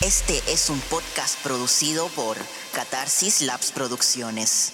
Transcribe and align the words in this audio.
Este 0.00 0.38
es 0.48 0.70
un 0.70 0.80
podcast 0.80 1.40
producido 1.42 2.08
por 2.08 2.36
Catarsis 2.72 3.42
Labs 3.42 3.70
Producciones. 3.72 4.72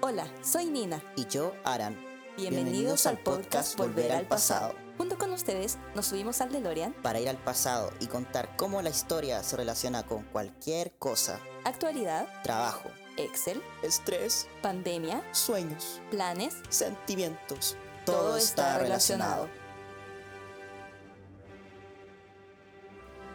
Hola, 0.00 0.26
soy 0.42 0.66
Nina. 0.66 1.02
Y 1.16 1.26
yo, 1.26 1.52
Aran. 1.64 1.96
Bienvenidos, 2.36 3.06
al 3.06 3.18
podcast 3.18 3.76
Volver 3.76 4.12
al 4.12 4.26
pasado. 4.26 4.74
Junto 4.98 5.18
con 5.18 5.32
ustedes 5.32 5.78
nos 5.94 6.06
subimos 6.06 6.40
al 6.40 6.50
DeLorean 6.50 6.94
Para 7.02 7.20
ir 7.20 7.28
al 7.28 7.36
pasado 7.36 7.90
y 8.00 8.06
contar 8.06 8.56
cómo 8.56 8.80
la 8.80 8.88
historia 8.90 9.42
se 9.42 9.56
relaciona 9.56 10.04
con 10.06 10.22
cualquier 10.24 10.96
cosa. 10.98 11.40
actualidad, 11.64 12.26
Trabajo, 12.42 12.90
Excel, 13.16 13.62
estrés, 13.82 14.46
pandemia, 14.62 15.22
sueños, 15.32 16.02
planes. 16.10 16.54
sentimientos. 16.68 17.76
Todo 18.04 18.36
está 18.36 18.78
relacionado. 18.78 19.48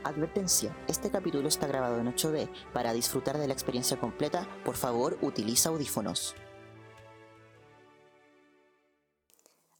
Advertencia, 0.03 0.75
este 0.87 1.09
capítulo 1.11 1.47
está 1.47 1.67
grabado 1.67 1.99
en 1.99 2.07
8D. 2.07 2.49
Para 2.73 2.93
disfrutar 2.93 3.37
de 3.37 3.47
la 3.47 3.53
experiencia 3.53 3.99
completa, 3.99 4.47
por 4.63 4.75
favor 4.75 5.17
utiliza 5.21 5.69
audífonos. 5.69 6.35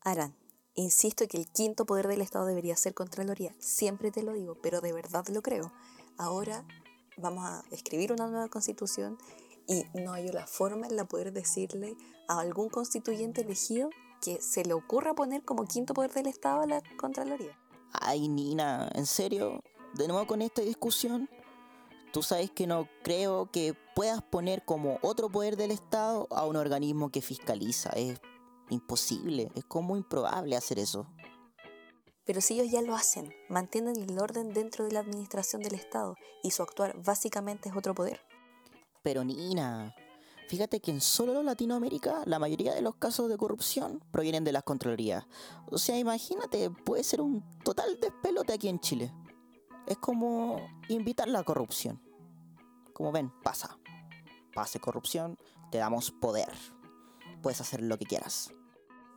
Aran, 0.04 0.36
insisto 0.74 1.28
que 1.28 1.38
el 1.38 1.48
quinto 1.48 1.86
poder 1.86 2.08
del 2.08 2.22
Estado 2.22 2.46
debería 2.48 2.76
ser 2.76 2.96
Contraloría. 2.96 3.56
Siempre 3.60 4.12
te 4.12 4.24
lo 4.24 4.34
digo, 4.34 4.58
pero 4.62 4.82
de 4.82 4.94
verdad 4.94 5.28
lo 5.28 5.44
creo. 5.44 5.72
Ahora 6.18 6.66
vamos 7.18 7.46
a 7.46 7.64
escribir 7.72 8.12
una 8.12 8.28
nueva 8.28 8.48
constitución 8.48 9.18
y 9.68 9.86
no 9.94 10.14
hay 10.14 10.28
la 10.30 10.48
forma 10.48 10.88
en 10.88 10.96
la 10.96 11.06
poder 11.06 11.32
decirle 11.34 11.96
a 12.28 12.40
algún 12.40 12.70
constituyente 12.70 13.42
elegido 13.42 13.90
que 14.22 14.42
se 14.42 14.64
le 14.64 14.74
ocurra 14.74 15.14
poner 15.14 15.44
como 15.44 15.66
quinto 15.66 15.94
poder 15.94 16.12
del 16.12 16.28
Estado 16.28 16.62
a 16.62 16.68
la 16.68 16.82
Contraloría. 16.98 17.58
Ay, 17.94 18.30
Nina, 18.30 18.90
¿en 18.94 19.06
serio? 19.06 19.64
¿De 19.96 20.08
nuevo 20.08 20.26
con 20.28 20.42
esta 20.42 20.62
discusión? 20.62 21.30
Tú 22.14 22.24
sabes 22.24 22.52
que 22.52 22.68
no 22.68 22.88
creo 23.04 23.50
que 23.52 23.74
puedas 23.96 24.22
poner 24.22 24.64
como 24.64 25.00
otro 25.02 25.30
poder 25.30 25.58
del 25.58 25.72
Estado 25.72 26.28
a 26.32 26.46
un 26.46 26.56
organismo 26.56 27.10
que 27.10 27.22
fiscaliza. 27.22 27.90
Es 27.92 28.20
imposible, 28.70 29.52
es 29.56 29.66
como 29.66 29.98
improbable 29.98 30.56
hacer 30.56 30.80
eso. 30.80 31.08
Pero 32.26 32.40
si 32.40 32.54
ellos 32.60 32.72
ya 32.72 32.82
lo 32.82 32.96
hacen, 32.96 33.34
mantienen 33.50 33.96
el 33.98 34.20
orden 34.20 34.54
dentro 34.54 34.86
de 34.86 34.92
la 34.92 35.00
administración 35.00 35.62
del 35.62 35.74
Estado 35.74 36.16
y 36.44 36.52
su 36.52 36.64
actuar 36.64 36.96
básicamente 37.02 37.70
es 37.70 37.76
otro 37.76 37.96
poder. 37.96 38.22
Pero 39.04 39.24
Nina, 39.24 39.96
fíjate 40.48 40.80
que 40.80 40.92
en 40.92 41.02
solo 41.02 41.42
Latinoamérica 41.42 42.24
la 42.26 42.40
mayoría 42.40 42.74
de 42.74 42.82
los 42.82 42.96
casos 42.96 43.30
de 43.30 43.38
corrupción 43.38 44.04
provienen 44.12 44.44
de 44.44 44.52
las 44.52 44.64
Contralorías. 44.64 45.26
O 45.70 45.78
sea, 45.78 45.98
imagínate, 45.98 46.70
puede 46.70 47.04
ser 47.04 47.22
un 47.22 47.44
total 47.64 48.00
despelote 48.00 48.54
aquí 48.54 48.68
en 48.68 48.80
Chile. 48.80 49.12
Es 49.88 49.98
como 49.98 50.62
invitar 50.88 51.28
la 51.28 51.44
corrupción. 51.44 52.02
Como 52.94 53.12
ven, 53.12 53.32
pasa. 53.44 53.80
Pase 54.54 54.80
corrupción, 54.80 55.38
te 55.72 55.80
damos 55.80 56.12
poder. 56.12 56.52
Puedes 57.42 57.62
hacer 57.62 57.82
lo 57.82 57.98
que 57.98 58.06
quieras. 58.06 58.54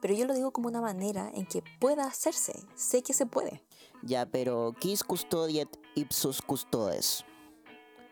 Pero 0.00 0.14
yo 0.14 0.26
lo 0.26 0.34
digo 0.34 0.52
como 0.52 0.68
una 0.68 0.80
manera 0.80 1.30
en 1.34 1.46
que 1.46 1.62
pueda 1.80 2.04
hacerse. 2.06 2.66
Sé 2.74 3.02
que 3.02 3.12
se 3.12 3.26
puede. 3.26 3.62
Ya, 4.02 4.26
pero 4.26 4.74
quis 4.78 5.02
custodiet 5.02 5.68
ipsus 5.94 6.40
custodes. 6.40 7.24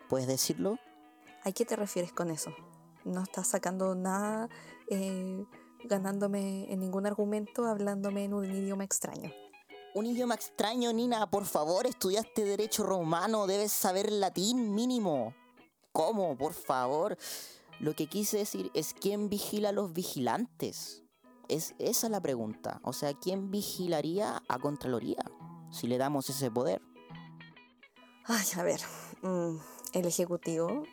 ¿Puedes 0.08 0.26
decirlo? 0.26 0.78
¿A 1.44 1.52
qué 1.52 1.64
te 1.64 1.74
refieres 1.76 2.12
con 2.12 2.30
eso? 2.30 2.54
No 3.04 3.22
estás 3.22 3.48
sacando 3.48 3.94
nada, 3.96 4.48
eh, 4.88 5.44
ganándome 5.84 6.72
en 6.72 6.78
ningún 6.78 7.06
argumento, 7.06 7.66
hablándome 7.66 8.24
en 8.24 8.34
un 8.34 8.44
idioma 8.44 8.84
extraño. 8.84 9.32
Un 9.94 10.06
idioma 10.06 10.34
extraño, 10.34 10.92
Nina, 10.92 11.28
por 11.28 11.44
favor, 11.44 11.86
estudiaste 11.86 12.44
derecho 12.44 12.84
romano, 12.84 13.46
debes 13.46 13.72
saber 13.72 14.10
latín 14.12 14.74
mínimo. 14.74 15.34
¿Cómo? 15.92 16.38
Por 16.38 16.54
favor. 16.54 17.18
Lo 17.80 17.94
que 17.94 18.06
quise 18.06 18.38
decir 18.38 18.70
es 18.74 18.94
quién 18.94 19.28
vigila 19.28 19.70
a 19.70 19.72
los 19.72 19.92
vigilantes. 19.92 21.02
Es 21.48 21.74
esa 21.78 22.08
la 22.08 22.20
pregunta. 22.20 22.80
O 22.84 22.92
sea, 22.92 23.12
¿quién 23.14 23.50
vigilaría 23.50 24.42
a 24.48 24.58
Contraloría 24.58 25.24
si 25.70 25.88
le 25.88 25.98
damos 25.98 26.30
ese 26.30 26.50
poder? 26.50 26.80
Ay, 28.24 28.46
a 28.56 28.62
ver, 28.62 28.80
mm, 29.22 29.56
el 29.94 30.06
Ejecutivo, 30.06 30.84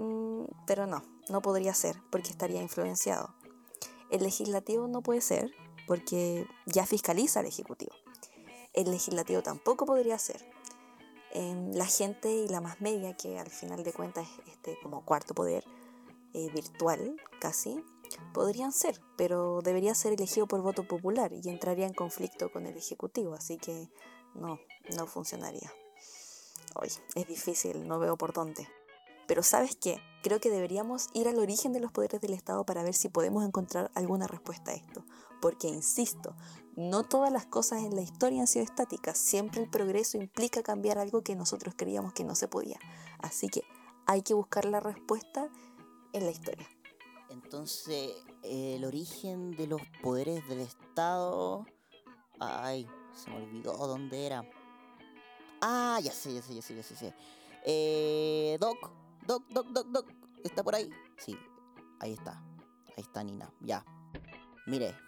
mm, 0.00 0.44
pero 0.66 0.86
no, 0.86 1.02
no 1.28 1.42
podría 1.42 1.74
ser 1.74 1.96
porque 2.10 2.30
estaría 2.30 2.62
influenciado. 2.62 3.34
El 4.10 4.22
Legislativo 4.22 4.88
no 4.88 5.02
puede 5.02 5.20
ser 5.20 5.50
porque 5.86 6.46
ya 6.66 6.86
fiscaliza 6.86 7.40
al 7.40 7.46
Ejecutivo. 7.46 7.92
El 8.72 8.90
Legislativo 8.90 9.42
tampoco 9.42 9.86
podría 9.86 10.18
ser. 10.18 10.44
Em, 11.32 11.72
la 11.72 11.86
gente 11.86 12.32
y 12.32 12.48
la 12.48 12.60
más 12.60 12.80
media, 12.80 13.16
que 13.16 13.38
al 13.38 13.50
final 13.50 13.84
de 13.84 13.92
cuentas 13.92 14.26
es 14.26 14.52
este 14.52 14.78
como 14.82 15.04
cuarto 15.04 15.34
poder 15.34 15.64
eh, 16.34 16.48
virtual 16.52 17.16
casi, 17.40 17.84
podrían 18.32 18.72
ser, 18.72 19.00
pero 19.16 19.60
debería 19.62 19.94
ser 19.94 20.12
elegido 20.12 20.46
por 20.46 20.60
voto 20.62 20.84
popular 20.84 21.32
y 21.32 21.48
entraría 21.48 21.86
en 21.86 21.94
conflicto 21.94 22.50
con 22.50 22.66
el 22.66 22.76
Ejecutivo, 22.76 23.34
así 23.34 23.58
que 23.58 23.88
no, 24.34 24.58
no 24.96 25.06
funcionaría. 25.06 25.72
Hoy 26.74 26.88
es 27.14 27.26
difícil, 27.26 27.86
no 27.86 27.98
veo 27.98 28.16
por 28.16 28.32
dónde. 28.32 28.68
Pero 29.30 29.44
¿sabes 29.44 29.76
qué? 29.76 30.02
Creo 30.24 30.40
que 30.40 30.50
deberíamos 30.50 31.08
ir 31.14 31.28
al 31.28 31.38
origen 31.38 31.72
de 31.72 31.78
los 31.78 31.92
poderes 31.92 32.20
del 32.20 32.32
Estado 32.32 32.66
para 32.66 32.82
ver 32.82 32.94
si 32.94 33.08
podemos 33.08 33.44
encontrar 33.44 33.88
alguna 33.94 34.26
respuesta 34.26 34.72
a 34.72 34.74
esto. 34.74 35.04
Porque, 35.40 35.68
insisto, 35.68 36.34
no 36.74 37.04
todas 37.04 37.30
las 37.30 37.46
cosas 37.46 37.84
en 37.84 37.94
la 37.94 38.00
historia 38.00 38.40
han 38.40 38.48
sido 38.48 38.64
estáticas. 38.64 39.18
Siempre 39.18 39.62
el 39.62 39.70
progreso 39.70 40.16
implica 40.16 40.64
cambiar 40.64 40.98
algo 40.98 41.22
que 41.22 41.36
nosotros 41.36 41.74
creíamos 41.76 42.12
que 42.12 42.24
no 42.24 42.34
se 42.34 42.48
podía. 42.48 42.80
Así 43.20 43.46
que 43.46 43.62
hay 44.04 44.22
que 44.22 44.34
buscar 44.34 44.64
la 44.64 44.80
respuesta 44.80 45.48
en 46.12 46.24
la 46.24 46.32
historia. 46.32 46.66
Entonces, 47.28 48.10
el 48.42 48.84
origen 48.84 49.52
de 49.52 49.68
los 49.68 49.80
poderes 50.02 50.44
del 50.48 50.58
Estado... 50.58 51.66
Ay, 52.40 52.84
se 53.14 53.30
me 53.30 53.36
olvidó 53.36 53.74
dónde 53.86 54.26
era. 54.26 54.42
Ah, 55.60 56.00
ya 56.02 56.10
sé, 56.10 56.34
ya 56.34 56.42
sé, 56.42 56.52
ya 56.52 56.62
sé, 56.62 56.74
ya 56.74 56.82
sé. 56.82 56.94
ya 56.94 56.98
sé. 56.98 57.14
Eh, 57.64 58.56
Doc, 58.58 58.99
Doc, 59.30 59.44
Doc, 59.48 59.66
Doc, 59.68 59.86
Doc. 59.92 60.06
¿Está 60.42 60.64
por 60.64 60.74
ahí? 60.74 60.90
Sí, 61.16 61.38
ahí 62.00 62.14
está. 62.14 62.32
Ahí 62.96 63.04
está 63.04 63.22
Nina, 63.22 63.48
ya. 63.60 63.84
Mire, 64.66 64.98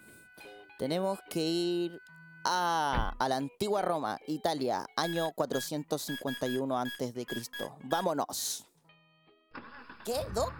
tenemos 0.79 1.19
que 1.29 1.41
ir 1.41 2.01
a, 2.45 3.17
a 3.19 3.29
la 3.29 3.35
antigua 3.35 3.83
Roma, 3.83 4.21
Italia, 4.29 4.87
año 4.95 5.33
451 5.35 6.79
antes 6.79 7.15
de 7.15 7.27
Cristo. 7.27 7.77
Vámonos. 7.83 8.65
¿Qué, 10.05 10.25
Doc? 10.33 10.53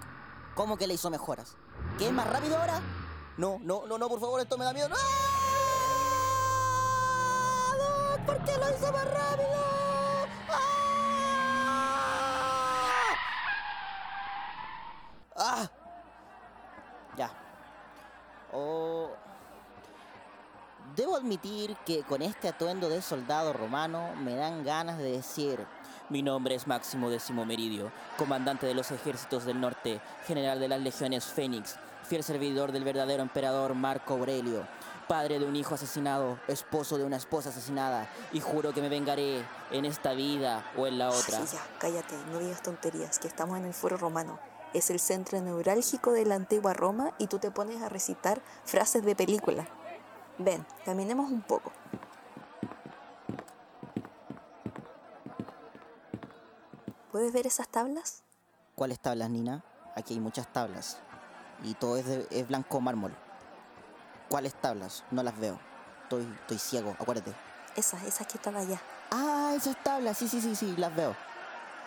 ¿Cómo 0.57 0.77
que 0.77 0.89
le 0.89 0.95
hizo 0.95 1.09
mejoras? 1.09 1.57
¿Qué 1.99 2.09
es 2.09 2.13
más 2.13 2.29
rápido 2.29 2.57
ahora? 2.57 2.81
No, 3.37 3.61
no, 3.63 3.87
no, 3.87 3.97
no, 3.97 4.09
por 4.09 4.19
favor, 4.19 4.41
esto 4.41 4.59
me 4.59 4.65
da 4.65 4.73
miedo. 4.73 4.89
¡No! 4.89 4.97
Doc, 7.79 8.27
¿por 8.27 8.45
qué 8.45 8.59
lo 8.59 8.77
hizo 8.77 8.91
más 8.91 9.05
rápido? 9.05 9.53
¡Ah! 10.51 10.83
¡Ah! 15.37 15.69
Ya. 17.17 17.31
Oh. 18.53 19.11
Debo 20.95 21.19
admitir 21.33 21.75
que 21.87 22.03
con 22.03 22.21
este 22.21 22.47
atuendo 22.49 22.91
de 22.91 23.01
soldado 23.01 23.55
romano 23.55 24.15
me 24.23 24.37
dan 24.37 24.65
ganas 24.65 24.99
de 24.99 25.13
decir, 25.13 25.65
mi 26.11 26.21
nombre 26.21 26.55
es 26.55 26.67
Máximo 26.67 27.09
Décimo 27.09 27.47
Meridio, 27.47 27.91
comandante 28.19 28.67
de 28.67 28.75
los 28.75 28.91
ejércitos 28.91 29.47
del 29.47 29.59
norte, 29.59 30.03
general 30.27 30.61
de 30.61 30.69
las 30.69 30.83
legiones 30.83 31.25
Fénix, 31.25 31.77
fiel 32.07 32.23
servidor 32.23 32.71
del 32.71 32.85
verdadero 32.85 33.23
emperador 33.23 33.75
Marco 33.75 34.13
Aurelio, 34.13 34.67
padre 35.09 35.39
de 35.39 35.47
un 35.47 35.57
hijo 35.57 35.75
asesinado, 35.75 36.39
esposo 36.49 36.99
de 36.99 37.05
una 37.05 37.17
esposa 37.17 37.49
asesinada, 37.49 38.11
y 38.35 38.41
juro 38.41 38.75
que 38.75 38.83
me 38.83 38.91
vengaré 38.91 39.43
en 39.71 39.87
esta 39.87 40.13
vida 40.13 40.71
o 40.77 40.87
en 40.87 40.99
la 40.99 41.09
otra. 41.09 41.43
Ya, 41.47 41.67
cállate, 41.79 42.15
no 42.31 42.41
digas 42.41 42.61
tonterías, 42.61 43.19
que 43.19 43.29
estamos 43.29 43.57
en 43.57 43.65
el 43.65 43.73
foro 43.73 43.97
romano. 43.97 44.39
Es 44.75 44.91
el 44.91 45.01
centro 45.01 45.41
neurálgico 45.41 46.13
de 46.13 46.27
la 46.27 46.35
antigua 46.35 46.75
Roma 46.75 47.13
y 47.19 47.27
tú 47.29 47.39
te 47.39 47.51
pones 47.51 47.81
a 47.81 47.89
recitar 47.89 48.43
frases 48.67 49.03
de 49.03 49.17
película. 49.17 49.67
Ven, 50.39 50.67
caminemos 50.85 51.31
un 51.31 51.43
poco. 51.43 51.73
¿Puedes 57.11 57.33
ver 57.33 57.47
esas 57.47 57.69
tablas? 57.69 58.23
¿Cuáles 58.75 58.99
tablas, 58.99 59.29
Nina? 59.29 59.63
Aquí 59.95 60.15
hay 60.15 60.21
muchas 60.21 60.51
tablas. 60.51 60.99
Y 61.63 61.75
todo 61.75 61.99
es, 61.99 62.07
de, 62.07 62.27
es 62.31 62.49
blanco 62.49 62.81
mármol. 62.81 63.15
¿Cuáles 64.29 64.55
tablas? 64.55 65.05
No 65.11 65.23
las 65.23 65.39
veo. 65.39 65.59
Estoy, 66.05 66.23
estoy 66.41 66.59
ciego, 66.59 66.97
acuérdate. 66.99 67.35
Esas, 67.77 68.03
esas 68.05 68.27
que 68.27 68.39
están 68.39 68.57
allá. 68.57 68.81
Ah, 69.11 69.53
esas 69.55 69.77
tablas, 69.85 70.17
sí, 70.17 70.27
sí, 70.27 70.41
sí, 70.41 70.57
sí, 70.57 70.75
las 70.79 70.97
veo. 70.97 71.15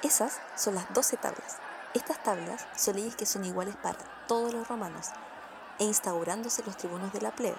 Esas 0.03 0.39
son 0.56 0.75
las 0.75 0.94
12 0.94 1.18
tablas. 1.18 1.57
Estas 1.95 2.21
tablas 2.21 2.68
son 2.75 2.95
leyes 2.95 3.15
que 3.15 3.25
son 3.25 3.45
iguales 3.45 3.75
para 3.77 3.97
todos 4.27 4.53
los 4.53 4.68
romanos 4.68 5.07
e 5.80 5.86
instaurándose 5.86 6.63
los 6.63 6.77
tribunos 6.77 7.12
de 7.12 7.21
la 7.21 7.31
plebe. 7.31 7.57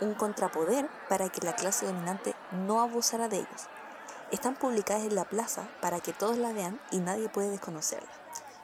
Un 0.00 0.14
contrapoder 0.14 0.88
para 1.08 1.28
que 1.28 1.44
la 1.44 1.54
clase 1.54 1.86
dominante 1.86 2.34
no 2.52 2.80
abusara 2.80 3.28
de 3.28 3.38
ellos. 3.38 3.68
Están 4.30 4.56
publicadas 4.56 5.04
en 5.04 5.14
la 5.14 5.24
plaza 5.24 5.68
para 5.80 6.00
que 6.00 6.12
todos 6.12 6.36
la 6.36 6.52
vean 6.52 6.80
y 6.90 6.98
nadie 6.98 7.28
puede 7.28 7.50
desconocerla. 7.50 8.10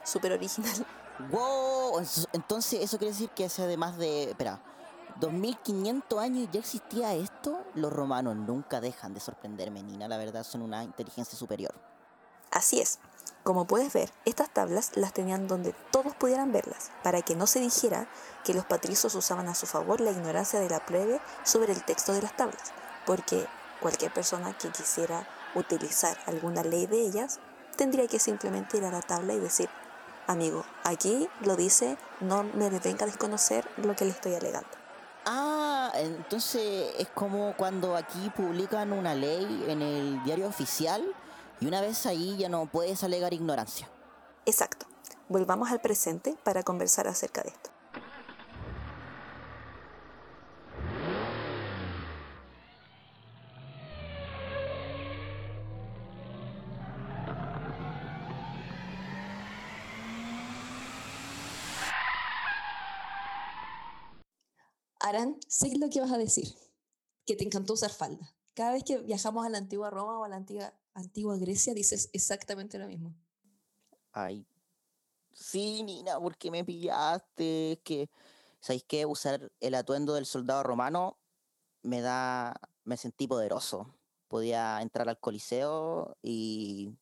Súper 0.03 0.33
original. 0.33 0.85
¡Wow! 1.31 2.01
Entonces, 2.33 2.81
¿eso 2.81 2.97
quiere 2.97 3.13
decir 3.13 3.29
que 3.29 3.45
hace 3.45 3.63
además 3.63 3.97
de. 3.97 4.31
Espera. 4.31 4.61
2500 5.19 6.19
años 6.19 6.49
ya 6.51 6.59
existía 6.59 7.13
esto? 7.13 7.63
Los 7.75 7.93
romanos 7.93 8.35
nunca 8.35 8.81
dejan 8.81 9.13
de 9.13 9.19
sorprenderme, 9.19 9.83
Nina. 9.83 10.07
La 10.07 10.17
verdad, 10.17 10.43
son 10.43 10.63
una 10.63 10.83
inteligencia 10.83 11.37
superior. 11.37 11.73
Así 12.51 12.79
es. 12.79 12.99
Como 13.43 13.65
puedes 13.65 13.91
ver, 13.91 14.09
estas 14.23 14.49
tablas 14.49 14.91
las 14.95 15.11
tenían 15.11 15.49
donde 15.49 15.75
todos 15.91 16.15
pudieran 16.15 16.53
verlas, 16.53 16.91
para 17.03 17.21
que 17.21 17.35
no 17.35 17.45
se 17.45 17.59
dijera 17.59 18.07
que 18.45 18.53
los 18.53 18.63
patricios 18.63 19.15
usaban 19.15 19.49
a 19.49 19.55
su 19.55 19.65
favor 19.65 19.99
la 19.99 20.11
ignorancia 20.11 20.61
de 20.61 20.69
la 20.69 20.85
plebe 20.85 21.19
sobre 21.43 21.73
el 21.73 21.83
texto 21.83 22.13
de 22.13 22.21
las 22.21 22.37
tablas, 22.37 22.71
porque 23.05 23.45
cualquier 23.81 24.13
persona 24.13 24.57
que 24.57 24.69
quisiera 24.69 25.27
utilizar 25.55 26.17
alguna 26.25 26.63
ley 26.63 26.85
de 26.87 27.01
ellas 27.01 27.41
tendría 27.75 28.07
que 28.07 28.17
simplemente 28.17 28.77
ir 28.77 28.85
a 28.85 28.91
la 28.91 29.01
tabla 29.01 29.33
y 29.33 29.39
decir, 29.39 29.69
amigo, 30.25 30.63
aquí 30.85 31.27
lo 31.41 31.57
dice, 31.57 31.97
no 32.21 32.43
me 32.43 32.69
venga 32.69 33.03
a 33.03 33.07
desconocer 33.07 33.67
lo 33.75 33.93
que 33.93 34.05
le 34.05 34.11
estoy 34.11 34.35
alegando. 34.35 34.69
Ah, 35.25 35.91
entonces 35.95 36.93
es 36.97 37.09
como 37.09 37.55
cuando 37.57 37.97
aquí 37.97 38.31
publican 38.35 38.93
una 38.93 39.15
ley 39.15 39.65
en 39.67 39.81
el 39.81 40.23
diario 40.23 40.47
oficial 40.47 41.03
y 41.59 41.67
una 41.67 41.81
vez 41.81 42.05
ahí 42.05 42.37
ya 42.37 42.49
no 42.49 42.65
puedes 42.65 43.03
alegar 43.03 43.33
ignorancia. 43.33 43.89
Exacto. 44.45 44.85
Volvamos 45.29 45.71
al 45.71 45.81
presente 45.81 46.35
para 46.43 46.63
conversar 46.63 47.07
acerca 47.07 47.43
de 47.43 47.49
esto. 47.49 47.69
Aran, 64.99 65.37
sé 65.49 65.77
lo 65.77 65.89
que 65.89 65.99
vas 65.99 66.11
a 66.13 66.17
decir, 66.17 66.47
que 67.25 67.35
te 67.35 67.43
encantó 67.43 67.73
usar 67.73 67.91
falda. 67.91 68.33
Cada 68.53 68.73
vez 68.73 68.83
que 68.83 68.99
viajamos 68.99 69.45
a 69.45 69.49
la 69.49 69.57
antigua 69.57 69.89
Roma 69.89 70.19
o 70.19 70.23
a 70.23 70.29
la 70.29 70.35
antigua 70.35 70.73
antigua 70.93 71.37
Grecia 71.37 71.73
dices 71.73 72.09
exactamente 72.13 72.77
lo 72.77 72.87
mismo. 72.87 73.15
Ay, 74.11 74.45
sí, 75.31 75.83
Nina, 75.83 76.19
porque 76.19 76.51
me 76.51 76.63
pillaste? 76.63 77.81
que, 77.83 78.09
¿sabéis 78.59 78.83
qué? 78.87 79.05
Usar 79.05 79.51
el 79.59 79.75
atuendo 79.75 80.13
del 80.13 80.25
soldado 80.25 80.63
romano 80.63 81.17
me 81.81 82.01
da, 82.01 82.53
me 82.83 82.97
sentí 82.97 83.27
poderoso. 83.27 83.95
Podía 84.27 84.81
entrar 84.81 85.09
al 85.09 85.19
coliseo 85.19 86.17
y, 86.21 86.95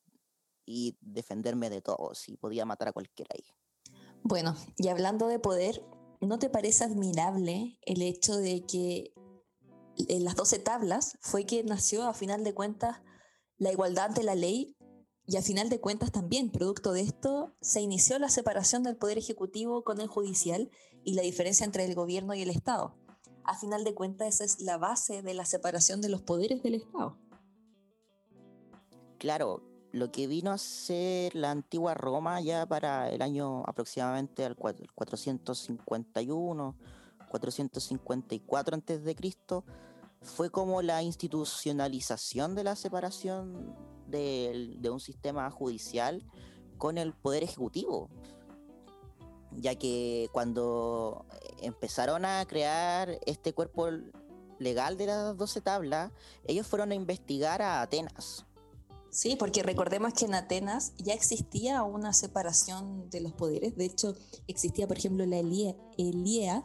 y 0.66 0.96
defenderme 1.00 1.70
de 1.70 1.80
todos 1.80 2.28
y 2.28 2.36
podía 2.36 2.64
matar 2.64 2.88
a 2.88 2.92
cualquiera 2.92 3.30
ahí. 3.34 3.44
Bueno, 4.22 4.54
y 4.76 4.88
hablando 4.88 5.28
de 5.28 5.38
poder, 5.38 5.82
¿no 6.20 6.38
te 6.38 6.48
parece 6.48 6.84
admirable 6.84 7.78
el 7.82 8.02
hecho 8.02 8.36
de 8.36 8.64
que 8.66 9.12
en 9.96 10.24
las 10.24 10.36
12 10.36 10.58
tablas 10.58 11.18
fue 11.20 11.44
que 11.44 11.62
nació 11.64 12.04
a 12.04 12.14
final 12.14 12.44
de 12.44 12.54
cuentas 12.54 13.00
la 13.58 13.72
igualdad 13.72 14.06
ante 14.06 14.22
la 14.22 14.34
ley 14.34 14.76
y 15.26 15.36
a 15.36 15.42
final 15.42 15.68
de 15.68 15.80
cuentas 15.80 16.10
también, 16.10 16.50
producto 16.50 16.92
de 16.92 17.02
esto, 17.02 17.54
se 17.60 17.80
inició 17.80 18.18
la 18.18 18.28
separación 18.28 18.82
del 18.82 18.96
Poder 18.96 19.18
Ejecutivo 19.18 19.84
con 19.84 20.00
el 20.00 20.08
Judicial 20.08 20.68
y 21.04 21.14
la 21.14 21.22
diferencia 21.22 21.64
entre 21.64 21.84
el 21.84 21.94
gobierno 21.94 22.34
y 22.34 22.42
el 22.42 22.50
Estado. 22.50 22.96
A 23.44 23.56
final 23.56 23.84
de 23.84 23.94
cuentas, 23.94 24.34
esa 24.34 24.44
es 24.44 24.60
la 24.60 24.78
base 24.78 25.22
de 25.22 25.34
la 25.34 25.44
separación 25.44 26.00
de 26.00 26.08
los 26.08 26.22
poderes 26.22 26.62
del 26.62 26.74
Estado. 26.74 27.16
Claro, 29.18 29.62
lo 29.92 30.10
que 30.10 30.26
vino 30.26 30.50
a 30.50 30.58
ser 30.58 31.36
la 31.36 31.52
antigua 31.52 31.94
Roma 31.94 32.40
ya 32.40 32.66
para 32.66 33.08
el 33.10 33.22
año 33.22 33.62
aproximadamente 33.66 34.44
al 34.44 34.56
451, 34.56 36.76
454 37.32 38.76
a.C., 38.76 39.16
fue 40.20 40.50
como 40.50 40.82
la 40.82 41.02
institucionalización 41.02 42.54
de 42.54 42.62
la 42.62 42.76
separación 42.76 43.74
de, 44.06 44.78
un 44.90 45.00
sistema 45.00 45.50
judicial 45.50 46.24
con 46.78 46.96
el 46.98 47.12
poder 47.12 47.42
ejecutivo. 47.42 48.08
Ya 49.50 49.74
que 49.74 50.28
cuando 50.32 51.26
empezaron 51.60 52.24
a 52.24 52.44
crear 52.46 53.18
este 53.26 53.52
cuerpo 53.52 53.88
legal 54.58 54.96
de 54.96 55.06
las 55.06 55.36
12 55.36 55.60
tablas, 55.60 56.12
ellos 56.44 56.66
fueron 56.66 56.92
a 56.92 56.94
investigar 56.94 57.60
a 57.60 57.82
Atenas. 57.82 58.46
Sí, 59.10 59.36
porque 59.36 59.62
recordemos 59.62 60.14
que 60.14 60.24
en 60.24 60.34
Atenas 60.34 60.94
ya 60.96 61.12
existía 61.12 61.82
una 61.82 62.14
separación 62.14 63.10
de 63.10 63.20
los 63.20 63.34
poderes. 63.34 63.76
De 63.76 63.84
hecho, 63.84 64.14
existía, 64.46 64.88
por 64.88 64.96
ejemplo, 64.96 65.26
la 65.26 65.36
Eliea, 65.36 66.64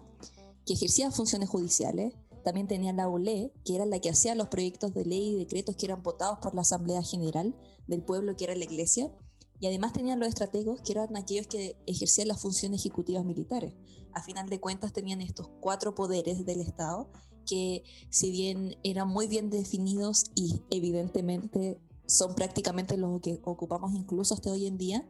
que 0.68 0.74
ejercía 0.74 1.10
funciones 1.10 1.50
judiciales, 1.50 2.14
también 2.44 2.68
tenía 2.68 2.94
la 2.94 3.10
ULE, 3.10 3.52
que 3.66 3.76
era 3.76 3.86
la 3.86 4.00
que 4.00 4.10
hacía 4.10 4.36
los 4.36 4.50
proyectos 4.50 4.94
de 4.94 5.06
ley 5.06 5.30
y 5.30 5.36
decretos 5.36 5.76
que 5.76 5.86
eran 5.86 6.04
votados 6.04 6.40
por 6.40 6.54
la 6.54 6.62
Asamblea 6.62 7.02
General 7.02 7.56
del 7.88 8.04
pueblo, 8.04 8.36
que 8.36 8.44
era 8.44 8.56
la 8.56 8.66
Iglesia. 8.66 9.12
Y 9.60 9.68
además 9.68 9.94
tenían 9.94 10.20
los 10.20 10.30
estrategos, 10.30 10.82
que 10.82 10.92
eran 10.92 11.16
aquellos 11.18 11.48
que 11.48 11.76
ejercían 11.88 12.28
las 12.28 12.40
funciones 12.40 12.82
ejecutivas 12.82 13.26
militares. 13.26 13.74
A 14.14 14.22
final 14.22 14.50
de 14.50 14.60
cuentas 14.60 14.94
tenían 14.94 15.22
estos 15.22 15.50
cuatro 15.62 15.96
poderes 15.96 16.46
del 16.46 16.62
Estado, 16.62 17.10
que 17.46 17.84
si 18.10 18.30
bien 18.30 18.76
eran 18.84 19.08
muy 19.08 19.28
bien 19.28 19.50
definidos 19.50 20.26
y 20.36 20.62
evidentemente 20.70 21.80
son 22.06 22.36
prácticamente 22.36 22.98
los 22.98 23.20
que 23.22 23.40
ocupamos 23.44 23.94
incluso 23.94 24.34
hasta 24.34 24.52
hoy 24.52 24.68
en 24.68 24.78
día, 24.78 25.10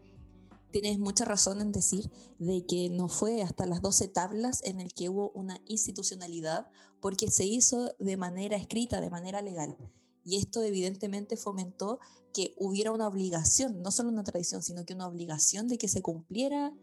tienes 0.72 1.00
mucha 1.00 1.26
razón 1.26 1.62
en 1.62 1.72
decir 1.72 2.10
de 2.40 2.66
que 2.66 2.90
no 2.90 3.08
fue 3.08 3.42
hasta 3.42 3.66
las 3.66 3.82
12 3.82 4.08
tablas 4.10 4.62
en 4.64 4.80
el 4.80 4.94
que 4.94 5.10
hubo 5.10 5.32
una 5.32 5.62
institucionalidad 5.66 6.68
porque 7.00 7.30
se 7.30 7.46
hizo 7.46 7.94
de 8.00 8.18
manera 8.18 8.58
escrita, 8.58 9.02
de 9.02 9.10
manera 9.10 9.42
legal. 9.42 9.78
Y 10.24 10.38
esto 10.38 10.62
evidentemente 10.62 11.38
fomentó 11.38 12.00
que 12.34 12.54
hubiera 12.58 12.92
una 12.92 13.08
obligación, 13.08 13.82
no 13.82 13.92
solo 13.92 14.10
una 14.10 14.24
tradición, 14.24 14.62
sino 14.62 14.86
que 14.86 14.94
una 14.94 15.08
obligación 15.08 15.68
de 15.68 15.78
que 15.78 15.88
se 15.88 16.02
cumpliera 16.02 16.74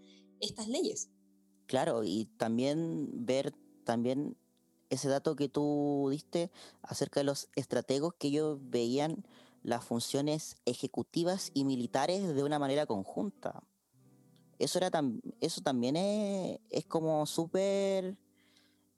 estas 0.40 0.68
leyes. 0.68 1.10
Claro, 1.66 2.04
y 2.04 2.26
también 2.38 3.26
ver 3.26 3.54
también 3.84 4.36
ese 4.90 5.08
dato 5.08 5.36
que 5.36 5.48
tú 5.48 6.08
diste 6.10 6.50
acerca 6.82 7.20
de 7.20 7.24
los 7.24 7.48
estrategos 7.54 8.14
que 8.14 8.28
ellos 8.28 8.58
veían 8.62 9.26
las 9.62 9.84
funciones 9.84 10.56
ejecutivas 10.64 11.50
y 11.54 11.64
militares 11.64 12.34
de 12.34 12.42
una 12.42 12.58
manera 12.58 12.86
conjunta 12.86 13.62
eso, 14.58 14.78
era 14.78 14.90
eso 15.40 15.60
también 15.60 15.96
es, 15.96 16.60
es 16.70 16.84
como 16.86 17.26
súper 17.26 18.16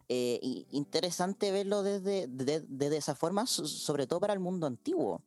eh, 0.08 0.38
interesante 0.70 1.50
verlo 1.50 1.82
desde, 1.82 2.28
desde, 2.28 2.96
esa 2.96 3.14
forma, 3.14 3.46
sobre 3.46 4.06
todo 4.06 4.20
para 4.20 4.32
el 4.32 4.40
mundo 4.40 4.66
antiguo. 4.66 5.22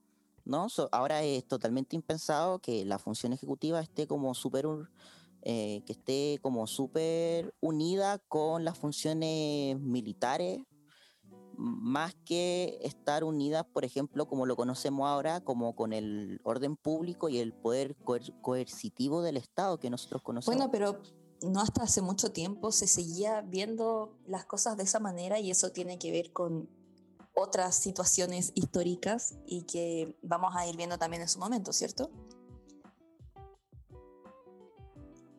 ¿no? 0.45 0.67
ahora 0.91 1.21
es 1.21 1.45
totalmente 1.45 1.95
impensado 1.95 2.57
que 2.59 2.83
la 2.83 2.97
función 2.97 3.33
ejecutiva 3.33 3.81
esté 3.81 4.07
como 4.07 4.33
súper 4.33 4.65
eh, 5.43 5.83
que 5.85 5.93
esté 5.93 6.39
como 6.41 6.65
súper 6.65 7.53
unida 7.61 8.17
con 8.27 8.65
las 8.65 8.77
funciones 8.77 9.79
militares 9.79 10.61
más 11.59 12.15
que 12.23 12.79
estar 12.81 13.25
unidas, 13.25 13.65
por 13.65 13.83
ejemplo, 13.83 14.29
como 14.29 14.45
lo 14.45 14.55
conocemos 14.55 15.09
ahora, 15.09 15.41
como 15.41 15.75
con 15.75 15.91
el 15.91 16.39
orden 16.43 16.77
público 16.77 17.27
y 17.27 17.39
el 17.39 17.53
poder 17.53 17.97
coercitivo 18.41 19.21
del 19.21 19.35
Estado 19.35 19.77
que 19.77 19.89
nosotros 19.89 20.21
conocemos. 20.21 20.55
Bueno, 20.55 20.71
pero 20.71 21.01
no 21.41 21.59
hasta 21.59 21.83
hace 21.83 22.01
mucho 22.01 22.31
tiempo 22.31 22.71
se 22.71 22.87
seguía 22.87 23.41
viendo 23.41 24.17
las 24.25 24.45
cosas 24.45 24.77
de 24.77 24.83
esa 24.83 25.01
manera 25.01 25.39
y 25.39 25.51
eso 25.51 25.71
tiene 25.71 25.99
que 25.99 26.11
ver 26.11 26.31
con 26.31 26.69
otras 27.35 27.75
situaciones 27.75 28.53
históricas 28.55 29.35
y 29.45 29.63
que 29.63 30.17
vamos 30.21 30.55
a 30.55 30.65
ir 30.65 30.77
viendo 30.77 30.97
también 30.97 31.23
en 31.23 31.29
su 31.29 31.39
momento, 31.39 31.73
¿cierto? 31.73 32.09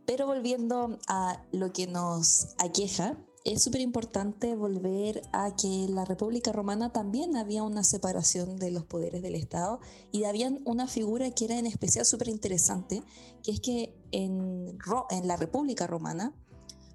Pero 0.04 0.26
volviendo 0.26 0.98
a 1.08 1.42
lo 1.52 1.72
que 1.72 1.86
nos 1.86 2.54
aqueja, 2.58 3.16
es 3.44 3.62
súper 3.62 3.80
importante 3.80 4.54
volver 4.54 5.22
a 5.32 5.54
que 5.56 5.84
en 5.84 5.94
la 5.94 6.04
República 6.04 6.52
Romana 6.52 6.92
también 6.92 7.36
había 7.36 7.62
una 7.62 7.84
separación 7.84 8.56
de 8.56 8.70
los 8.70 8.84
poderes 8.84 9.22
del 9.22 9.34
Estado 9.34 9.80
y 10.12 10.24
había 10.24 10.52
una 10.64 10.86
figura 10.86 11.30
que 11.30 11.46
era 11.46 11.58
en 11.58 11.66
especial 11.66 12.04
súper 12.04 12.28
interesante, 12.28 13.02
que 13.42 13.52
es 13.52 13.60
que 13.60 13.94
en, 14.12 14.78
en 15.10 15.28
la 15.28 15.36
República 15.36 15.86
Romana 15.86 16.34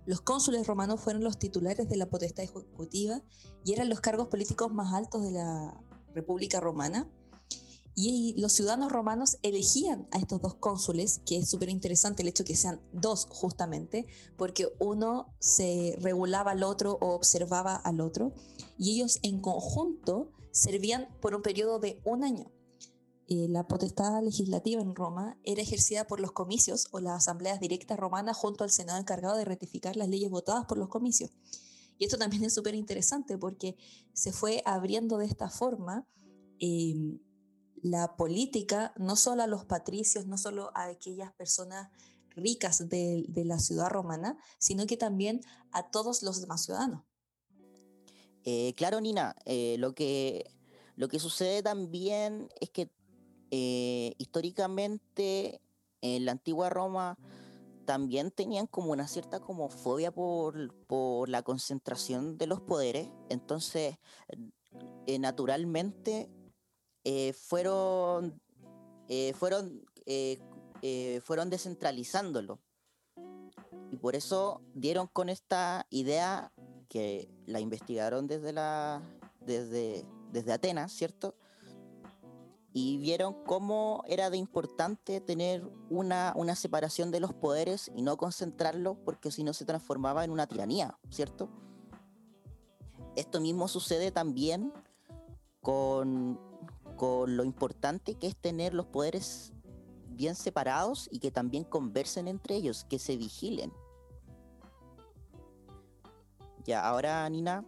los 0.06 0.22
cónsules 0.22 0.68
romanos 0.68 1.00
fueron 1.00 1.24
los 1.24 1.40
titulares 1.40 1.90
de 1.90 1.98
la 1.98 2.06
potestad 2.06 2.44
ejecutiva 2.44 3.22
y 3.64 3.74
eran 3.74 3.90
los 3.90 4.02
cargos 4.02 4.28
políticos 4.28 4.72
más 4.72 4.94
altos 4.94 5.24
de 5.24 5.32
la 5.32 5.82
República 6.14 6.60
Romana. 6.60 7.10
Y 7.98 8.36
los 8.38 8.52
ciudadanos 8.52 8.92
romanos 8.92 9.38
elegían 9.42 10.08
a 10.12 10.18
estos 10.18 10.42
dos 10.42 10.56
cónsules, 10.56 11.22
que 11.26 11.38
es 11.38 11.50
súper 11.50 11.70
interesante 11.70 12.24
el 12.24 12.28
hecho 12.28 12.44
que 12.44 12.58
sean 12.58 12.82
dos 12.92 13.26
justamente, 13.30 14.06
porque 14.36 14.68
uno 14.80 15.34
se 15.40 15.98
regulaba 16.02 16.52
al 16.52 16.64
otro 16.64 16.98
o 17.00 17.16
observaba 17.16 17.76
al 17.76 18.02
otro, 18.02 18.34
y 18.78 18.96
ellos 18.96 19.20
en 19.24 19.40
conjunto 19.40 20.34
servían 20.52 21.08
por 21.22 21.36
un 21.36 21.42
periodo 21.42 21.80
de 21.80 22.02
un 22.04 22.26
año. 22.26 22.52
Eh, 23.28 23.48
la 23.50 23.68
potestad 23.68 24.22
legislativa 24.22 24.82
en 24.82 24.94
Roma 24.94 25.40
era 25.44 25.62
ejercida 25.62 26.06
por 26.06 26.20
los 26.20 26.32
comicios 26.32 26.88
o 26.92 27.00
las 27.00 27.16
asambleas 27.16 27.60
directas 27.60 27.98
romanas 27.98 28.38
junto 28.38 28.64
al 28.64 28.70
Senado 28.70 29.00
encargado 29.00 29.36
de 29.36 29.46
ratificar 29.46 29.96
las 29.96 30.10
leyes 30.10 30.30
votadas 30.30 30.66
por 30.66 30.78
los 30.78 30.90
comicios. 30.90 31.32
Y 31.98 32.06
esto 32.06 32.18
también 32.18 32.44
es 32.44 32.54
súper 32.54 32.76
interesante 32.76 33.38
porque 33.38 33.78
se 34.14 34.32
fue 34.32 34.62
abriendo 34.66 35.18
de 35.18 35.26
esta 35.26 35.50
forma 35.50 36.06
eh, 36.60 37.20
la 37.86 38.16
política 38.18 38.94
no 38.98 39.16
solo 39.16 39.44
a 39.44 39.48
los 39.48 39.64
patricios, 39.64 40.26
no 40.26 40.40
solo 40.40 40.72
a 40.74 40.86
aquellas 40.86 41.32
personas 41.34 41.92
ricas 42.36 42.90
de, 42.90 43.28
la 43.46 43.60
ciudad 43.60 43.90
romana, 43.92 44.40
sino 44.58 44.88
que 44.88 44.98
también 44.98 45.42
a 45.72 45.92
todos 45.92 46.24
los 46.24 46.42
demás 46.42 46.66
ciudadanos. 46.66 47.04
Eh, 48.44 48.74
claro, 48.76 49.00
Nina, 49.02 49.36
eh, 49.46 49.76
lo, 49.78 49.94
que, 49.94 50.50
lo 50.96 51.08
que 51.10 51.20
sucede 51.20 51.62
también 51.62 52.50
es 52.60 52.72
que 52.72 52.90
eh, 53.52 54.16
históricamente 54.18 55.62
en 56.02 56.26
la 56.26 56.32
antigua 56.32 56.72
Roma 56.72 57.16
también 57.86 58.32
tenían 58.32 58.66
como 58.66 58.94
una 58.94 59.08
cierta 59.08 59.40
como 59.40 59.70
fobia 59.70 60.12
por, 60.12 60.74
por 60.88 61.30
la 61.30 61.44
concentración 61.44 62.40
de 62.40 62.48
los 62.48 62.62
poderes, 62.62 63.10
entonces 63.30 63.98
naturalmente 65.20 66.32
eh, 67.08 67.34
fueron, 67.34 68.42
eh, 69.08 69.34
fueron, 69.34 69.86
eh, 70.08 71.22
fueron 71.24 71.52
descentralizándolo. 71.52 72.60
Y 73.92 73.98
por 73.98 74.16
eso 74.16 74.62
dieron 74.74 75.06
con 75.08 75.30
esta 75.30 75.86
idea 75.92 76.52
que 76.90 77.30
la 77.46 77.60
investigaron 77.60 78.26
desde, 78.26 78.54
la, 78.54 79.04
desde, 79.40 80.04
desde 80.32 80.52
Atenas, 80.52 80.92
¿cierto? 80.92 81.36
Y 82.74 82.98
vieron 82.98 83.36
cómo 83.46 84.04
era 84.08 84.32
de 84.32 84.38
importante 84.38 85.22
tener 85.22 85.64
una, 85.92 86.34
una 86.36 86.56
separación 86.56 87.12
de 87.12 87.20
los 87.20 87.34
poderes 87.34 87.92
y 87.96 88.02
no 88.02 88.18
concentrarlo 88.18 88.98
porque 89.06 89.30
si 89.30 89.44
no 89.44 89.54
se 89.54 89.64
transformaba 89.64 90.26
en 90.26 90.32
una 90.32 90.48
tiranía, 90.48 90.98
¿cierto? 91.12 91.50
Esto 93.16 93.40
mismo 93.40 93.68
sucede 93.68 94.12
también 94.12 94.74
con 95.62 96.40
con 96.96 97.38
lo 97.38 97.44
importante 97.44 98.16
que 98.16 98.28
es 98.28 98.36
tener 98.36 98.74
los 98.74 98.86
poderes 98.88 99.54
bien 100.10 100.36
separados 100.36 101.10
y 101.12 101.20
que 101.20 101.32
también 101.32 101.64
conversen 101.64 102.28
entre 102.28 102.56
ellos, 102.56 102.86
que 102.86 103.00
se 103.00 103.18
vigilen. 103.18 103.72
Ya, 106.66 106.88
ahora 106.88 107.30
Nina, 107.30 107.64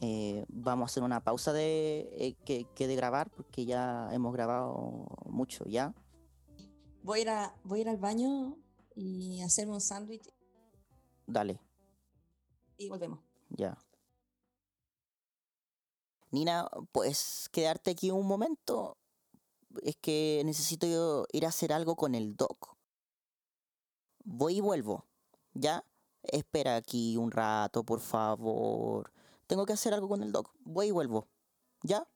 eh, 0.00 0.44
vamos 0.48 0.84
a 0.84 0.90
hacer 0.90 1.02
una 1.02 1.22
pausa 1.22 1.52
de 1.52 2.08
eh, 2.12 2.34
que, 2.44 2.86
de 2.86 2.96
grabar 2.96 3.30
porque 3.30 3.66
ya 3.66 4.08
hemos 4.12 4.32
grabado 4.32 5.06
mucho, 5.26 5.64
¿ya? 5.66 5.94
Voy 7.02 7.20
a 7.20 7.22
ir, 7.22 7.30
a, 7.30 7.54
voy 7.64 7.78
a 7.80 7.82
ir 7.82 7.88
al 7.88 7.98
baño 7.98 8.56
y 8.94 9.40
hacerme 9.42 9.74
un 9.74 9.80
sándwich. 9.80 10.28
Dale. 11.26 11.60
Y 12.78 12.88
volvemos. 12.88 13.20
Ya. 13.50 13.78
Nina, 16.30 16.68
¿puedes 16.92 17.48
quedarte 17.50 17.90
aquí 17.90 18.10
un 18.10 18.26
momento? 18.26 18.96
Es 19.82 19.96
que 19.96 20.42
necesito 20.44 21.26
ir 21.32 21.44
a 21.44 21.48
hacer 21.48 21.72
algo 21.72 21.96
con 21.96 22.14
el 22.14 22.36
doc. 22.36 22.76
Voy 24.24 24.58
y 24.58 24.60
vuelvo. 24.60 25.06
¿Ya? 25.54 25.84
Espera 26.22 26.76
aquí 26.76 27.16
un 27.16 27.30
rato, 27.30 27.84
por 27.84 28.00
favor. 28.00 29.12
Tengo 29.46 29.66
que 29.66 29.72
hacer 29.72 29.92
algo 29.92 30.08
con 30.08 30.22
el 30.22 30.32
doc. 30.32 30.52
Voy 30.60 30.88
y 30.88 30.90
vuelvo. 30.92 31.26
¿Ya? 31.82 32.06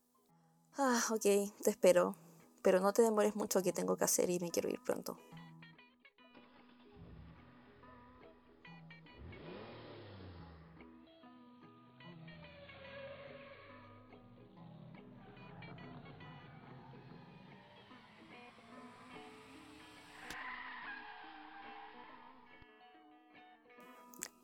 Ah, 0.77 1.03
ok, 1.11 1.23
te 1.63 1.71
espero. 1.71 2.17
Pero 2.63 2.81
no 2.81 2.93
te 2.93 3.03
demores 3.03 3.35
mucho 3.35 3.63
que 3.63 3.73
tengo 3.73 3.97
que 3.97 4.05
hacer 4.05 4.31
y 4.31 4.39
me 4.39 4.51
quiero 4.51 4.69
ir 4.69 4.83
pronto. 4.85 5.19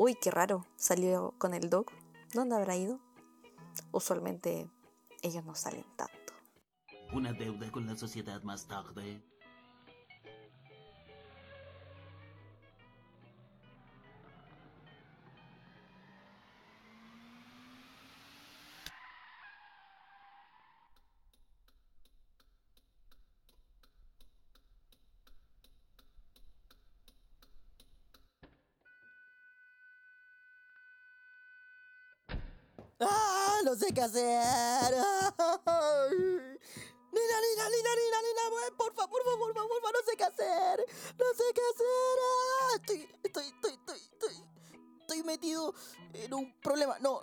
Uy, 0.02 0.14
qué 0.14 0.30
raro, 0.30 0.64
salió 0.76 1.34
con 1.36 1.52
el 1.52 1.68
dog. 1.68 1.84
¿Dónde 2.32 2.56
habrá 2.56 2.74
ido? 2.74 2.98
Usualmente 3.92 4.70
ellos 5.20 5.44
no 5.44 5.54
salen 5.54 5.84
tanto. 5.94 6.32
Una 7.12 7.34
deuda 7.34 7.70
con 7.70 7.86
la 7.86 7.94
sociedad 7.94 8.42
más 8.42 8.66
tarde. 8.66 9.22
No 33.64 33.74
sé 33.74 33.92
qué 33.92 34.02
hacer. 34.02 34.94
Nina, 37.12 37.40
Nina, 37.40 37.68
Nina, 37.68 37.90
Nina, 37.96 38.18
Nina, 38.22 38.42
por 38.76 38.94
favor, 38.94 39.10
por 39.10 39.24
favor, 39.24 39.52
por 39.52 39.54
favor, 39.54 39.92
no 39.92 40.10
sé 40.10 40.16
qué 40.16 40.24
hacer. 40.24 40.86
No 41.18 41.24
sé 41.36 41.44
qué 41.54 41.60
hacer. 41.74 42.18
Ah, 42.22 42.74
estoy, 42.76 43.08
estoy, 43.22 43.46
estoy, 43.48 43.72
estoy, 43.72 44.44
estoy, 45.00 45.22
metido 45.24 45.74
en 46.12 46.32
un 46.32 46.52
problema. 46.60 46.98
No, 47.00 47.20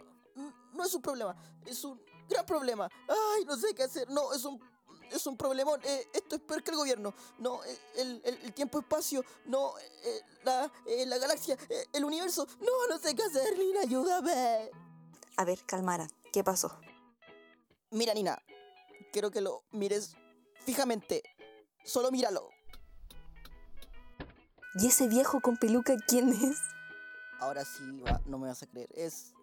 no 0.73 0.83
es 0.83 0.93
un 0.93 1.01
problema, 1.01 1.35
es 1.65 1.83
un 1.83 2.01
gran 2.29 2.45
problema. 2.45 2.89
Ay, 3.07 3.45
no 3.45 3.55
sé 3.55 3.73
qué 3.73 3.83
hacer. 3.83 4.09
No, 4.09 4.33
es 4.33 4.43
un 4.45 4.61
es 5.09 5.25
un 5.25 5.37
problemón. 5.37 5.79
Eh, 5.83 6.09
esto 6.13 6.35
es 6.35 6.41
peor 6.41 6.61
que 6.63 6.71
el 6.71 6.77
gobierno. 6.77 7.13
No, 7.39 7.63
eh, 7.63 7.79
el, 7.95 8.21
el, 8.25 8.53
tiempo-espacio. 8.53 9.23
No, 9.45 9.73
eh, 10.03 10.21
la, 10.43 10.69
la 11.05 11.17
galaxia. 11.17 11.57
el 11.93 12.03
universo. 12.03 12.45
No, 12.59 12.87
no 12.89 12.99
sé 12.99 13.15
qué 13.15 13.23
hacer. 13.23 13.57
Nina, 13.57 13.81
ayúdame. 13.81 14.69
A 15.37 15.45
ver, 15.45 15.63
calmara. 15.65 16.07
¿Qué 16.31 16.43
pasó? 16.43 16.79
Mira, 17.91 18.13
Nina, 18.13 18.41
quiero 19.11 19.31
que 19.31 19.41
lo 19.41 19.63
mires 19.71 20.15
fijamente. 20.65 21.23
Solo 21.83 22.11
míralo. 22.11 22.49
¿Y 24.75 24.87
ese 24.87 25.07
viejo 25.07 25.39
con 25.41 25.57
peluca 25.57 25.95
quién 26.07 26.29
es? 26.29 26.57
Ahora 27.39 27.63
sí, 27.65 27.83
no 28.25 28.37
me 28.37 28.47
vas 28.47 28.61
a 28.63 28.67
creer. 28.67 28.89
Es. 28.93 29.33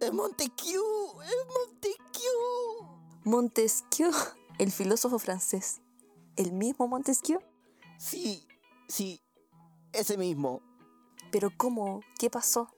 ¡Es 0.00 0.12
Montesquieu! 0.12 0.82
¡Es 1.22 1.36
Montesquieu! 1.46 2.94
Montesquieu, 3.24 4.12
el 4.58 4.72
filósofo 4.72 5.18
francés. 5.18 5.80
¿El 6.36 6.52
mismo 6.52 6.88
Montesquieu? 6.88 7.40
Sí, 7.98 8.46
sí, 8.88 9.22
ese 9.92 10.18
mismo. 10.18 10.60
¿Pero 11.30 11.50
cómo? 11.56 12.00
¿Qué 12.18 12.28
pasó? 12.30 12.73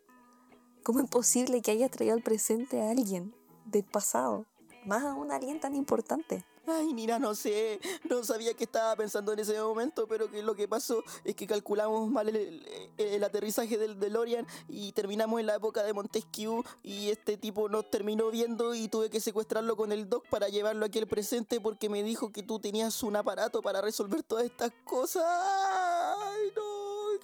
¿Cómo 0.87 1.01
es 1.01 1.11
posible 1.11 1.63
que 1.63 1.73
haya 1.73 1.89
traído 1.89 2.15
al 2.15 2.23
presente 2.23 2.81
a 2.81 2.93
alguien? 2.93 3.35
del 3.65 3.83
pasado, 3.83 4.47
más 4.85 5.03
a 5.03 5.17
alguien 5.35 5.59
tan 5.59 5.75
importante. 5.75 6.45
Ay, 6.65 6.95
mira, 6.95 7.19
no 7.19 7.35
sé, 7.35 7.81
no 8.09 8.23
sabía 8.23 8.55
que 8.55 8.63
estaba 8.63 8.95
pensando 8.95 9.33
en 9.33 9.41
ese 9.41 9.61
momento, 9.61 10.07
pero 10.07 10.31
que 10.31 10.45
lo 10.45 10.55
que 10.55 10.69
pasó 10.69 11.03
es 11.25 11.35
que 11.35 11.49
calculamos 11.49 12.09
mal 12.09 12.29
el, 12.29 13.25
aterrizaje 13.25 13.79
del 13.79 13.99
DeLorean 13.99 14.47
y 14.69 14.93
terminamos 14.93 15.41
en 15.41 15.47
la 15.47 15.57
época 15.57 15.83
de 15.83 15.93
Montesquieu 15.93 16.63
y 16.85 17.11
este 17.11 17.37
tipo 17.37 17.69
nos 17.69 17.91
terminó 17.91 18.31
viendo 18.31 18.73
y 18.73 18.87
tuve 18.87 19.11
que 19.11 19.19
secuestrarlo 19.19 19.77
con 19.77 19.91
el 19.91 20.09
doc 20.09 20.29
para 20.29 20.49
llevarlo 20.49 20.87
aquí 20.87 21.01
al 21.01 21.09
presente 21.09 21.61
porque 21.61 21.89
me 21.89 22.05
dijo 22.05 22.31
que 22.31 22.45
tú 22.45 22.61
tenías 22.61 23.03
un 23.03 23.17
aparato 23.17 23.61
para 23.61 23.81
resolver 23.81 24.23
todas 24.23 24.45
estas 24.45 24.71
cosas. 24.85 25.25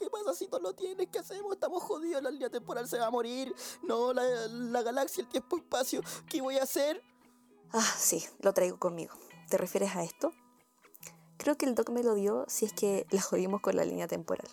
No, 0.02 0.10
¿qué 0.10 0.10
pasa 0.10 0.34
si 0.34 0.46
tú 0.48 0.58
lo 0.60 0.72
tienes? 0.74 1.08
¿Qué 1.08 1.18
hacemos? 1.18 1.52
Estamos 1.52 1.82
jodidos, 1.82 2.22
la 2.22 2.30
línea 2.30 2.50
temporal 2.50 2.88
se 2.88 2.98
va 2.98 3.06
a 3.06 3.10
morir. 3.10 3.54
No, 3.82 4.12
la, 4.12 4.22
la 4.48 4.82
galaxia, 4.82 5.22
el 5.22 5.28
tiempo-espacio, 5.28 6.02
¿qué 6.28 6.40
voy 6.40 6.58
a 6.58 6.64
hacer? 6.64 7.02
Ah, 7.72 7.94
sí, 7.98 8.24
lo 8.40 8.52
traigo 8.52 8.78
conmigo. 8.78 9.14
¿Te 9.48 9.56
refieres 9.58 9.94
a 9.94 10.02
esto? 10.02 10.32
Creo 11.36 11.56
que 11.56 11.66
el 11.66 11.74
doc 11.74 11.90
me 11.90 12.02
lo 12.02 12.14
dio 12.14 12.44
si 12.48 12.66
es 12.66 12.72
que 12.72 13.06
la 13.10 13.20
jodimos 13.20 13.60
con 13.60 13.76
la 13.76 13.84
línea 13.84 14.06
temporal. 14.06 14.48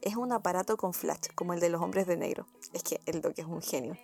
Es 0.00 0.16
un 0.16 0.32
aparato 0.32 0.76
con 0.76 0.94
flash, 0.94 1.28
como 1.34 1.52
el 1.52 1.60
de 1.60 1.68
los 1.68 1.82
hombres 1.82 2.06
de 2.06 2.16
negro. 2.16 2.46
Es 2.72 2.82
que 2.82 3.00
el 3.06 3.20
doc 3.20 3.34
es 3.36 3.46
un 3.46 3.62
genio. 3.62 3.96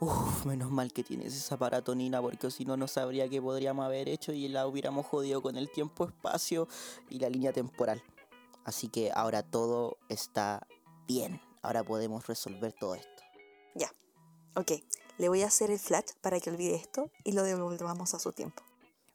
Uf, 0.00 0.46
menos 0.46 0.70
mal 0.70 0.92
que 0.92 1.04
tienes 1.04 1.34
esa 1.36 1.54
aparato, 1.54 1.94
Nina, 1.94 2.20
porque 2.20 2.50
si 2.50 2.64
no, 2.64 2.76
no 2.76 2.88
sabría 2.88 3.28
qué 3.28 3.40
podríamos 3.40 3.84
haber 3.84 4.08
hecho 4.08 4.32
y 4.32 4.48
la 4.48 4.66
hubiéramos 4.66 5.06
jodido 5.06 5.42
con 5.42 5.56
el 5.56 5.70
tiempo-espacio 5.70 6.66
y 7.08 7.18
la 7.18 7.28
línea 7.28 7.52
temporal. 7.52 8.02
Así 8.64 8.88
que 8.88 9.10
ahora 9.14 9.42
todo 9.42 9.98
está 10.08 10.66
bien. 11.06 11.40
Ahora 11.62 11.84
podemos 11.84 12.26
resolver 12.26 12.72
todo 12.72 12.94
esto. 12.94 13.22
Ya. 13.74 13.90
Ok. 14.56 14.72
Le 15.18 15.28
voy 15.28 15.42
a 15.42 15.46
hacer 15.46 15.70
el 15.70 15.78
flash 15.78 16.12
para 16.20 16.40
que 16.40 16.50
olvide 16.50 16.74
esto 16.74 17.10
y 17.24 17.32
lo 17.32 17.42
devolvamos 17.44 18.14
a 18.14 18.18
su 18.18 18.32
tiempo. 18.32 18.62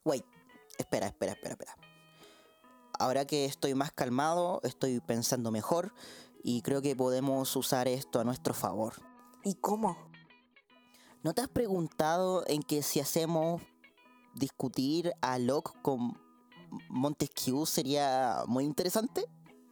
Wait, 0.04 0.24
espera, 0.78 1.06
espera, 1.06 1.32
espera, 1.32 1.52
espera. 1.52 1.76
Ahora 2.98 3.26
que 3.26 3.44
estoy 3.44 3.74
más 3.74 3.92
calmado, 3.92 4.60
estoy 4.64 5.00
pensando 5.00 5.50
mejor 5.50 5.92
y 6.42 6.62
creo 6.62 6.82
que 6.82 6.96
podemos 6.96 7.54
usar 7.56 7.88
esto 7.88 8.20
a 8.20 8.24
nuestro 8.24 8.54
favor. 8.54 8.94
¿Y 9.44 9.54
cómo? 9.54 9.96
¿No 11.22 11.34
te 11.34 11.42
has 11.42 11.48
preguntado 11.48 12.44
en 12.46 12.62
que 12.62 12.82
si 12.82 13.00
hacemos 13.00 13.62
discutir 14.34 15.12
a 15.20 15.38
Locke 15.38 15.72
con 15.82 16.18
Montesquieu 16.88 17.66
sería 17.66 18.44
muy 18.46 18.64
interesante? 18.64 19.26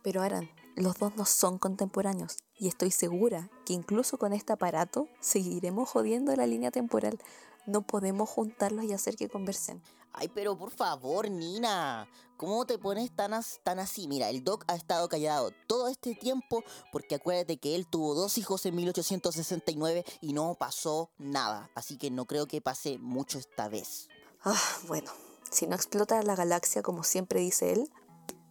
Pero 0.07 0.23
Aran, 0.23 0.49
los 0.77 1.01
dos 1.01 1.17
no 1.17 1.25
son 1.25 1.59
contemporáneos 1.59 2.37
y 2.55 2.69
estoy 2.69 2.93
segura 2.93 3.51
que 3.65 3.73
incluso 3.73 4.19
con 4.19 4.33
este 4.33 4.53
aparato 4.53 5.09
seguiremos 5.19 5.89
jodiendo 5.89 6.33
la 6.37 6.47
línea 6.47 6.71
temporal. 6.71 7.19
No 7.67 7.83
podemos 7.83 8.29
juntarlos 8.31 8.85
y 8.85 8.93
hacer 8.93 9.17
que 9.17 9.29
conversen. 9.29 9.83
Ay, 10.13 10.29
pero 10.29 10.57
por 10.57 10.71
favor, 10.71 11.29
Nina, 11.29 12.09
¿cómo 12.37 12.67
te 12.67 12.79
pones 12.79 13.11
tan, 13.17 13.35
as- 13.35 13.59
tan 13.65 13.81
así? 13.81 14.07
Mira, 14.07 14.31
el 14.31 14.45
Doc 14.45 14.63
ha 14.69 14.77
estado 14.77 15.09
callado 15.09 15.51
todo 15.67 15.89
este 15.89 16.15
tiempo 16.15 16.63
porque 16.93 17.17
acuérdate 17.17 17.57
que 17.57 17.75
él 17.75 17.89
tuvo 17.91 18.15
dos 18.15 18.39
hijos 18.39 18.65
en 18.65 18.77
1869 18.77 20.05
y 20.21 20.35
no 20.35 20.55
pasó 20.55 21.11
nada. 21.19 21.69
Así 21.75 21.99
que 21.99 22.13
no 22.13 22.27
creo 22.27 22.47
que 22.47 22.61
pase 22.61 22.99
mucho 22.99 23.39
esta 23.41 23.69
vez. 23.69 24.07
Ah, 24.45 24.55
bueno, 24.87 25.11
si 25.51 25.67
no 25.67 25.75
explota 25.75 26.23
la 26.23 26.37
galaxia 26.37 26.81
como 26.85 27.03
siempre 27.03 27.41
dice 27.41 27.73
él, 27.73 27.91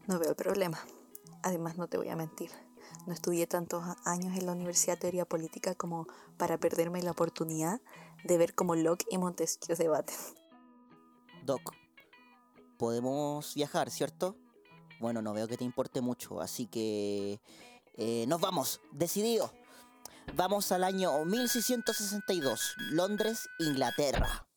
no 0.07 0.19
veo 0.19 0.31
el 0.31 0.35
problema. 0.35 0.85
Además, 1.45 1.77
no 1.77 1.87
te 1.87 1.97
voy 1.97 2.09
a 2.09 2.15
mentir. 2.15 2.49
No 3.05 3.13
estudié 3.13 3.45
tantos 3.45 3.83
años 4.03 4.35
en 4.35 4.47
la 4.47 4.53
Universidad 4.53 4.95
de 4.95 5.01
Teoría 5.01 5.25
Política 5.25 5.75
como 5.75 6.07
para 6.37 6.57
perderme 6.57 7.03
la 7.03 7.11
oportunidad 7.11 7.79
de 8.23 8.37
ver 8.39 8.55
cómo 8.55 8.75
Locke 8.75 9.05
y 9.11 9.19
Montesquieu 9.19 9.77
debaten. 9.77 10.15
Doc, 11.43 11.71
podemos 12.79 13.53
viajar, 13.53 13.91
¿cierto? 13.91 14.35
Bueno, 14.99 15.21
no 15.21 15.33
veo 15.33 15.47
que 15.47 15.55
te 15.55 15.63
importe 15.63 16.01
mucho, 16.01 16.41
así 16.41 16.65
que... 16.65 17.39
eh, 17.93 18.25
nos 18.27 18.41
vamos, 18.41 18.81
decidido. 18.91 19.53
Vamos 20.33 20.71
al 20.71 20.83
año 20.83 21.25
1662, 21.25 22.73
Londres, 22.89 23.47
Inglaterra. 23.59 24.47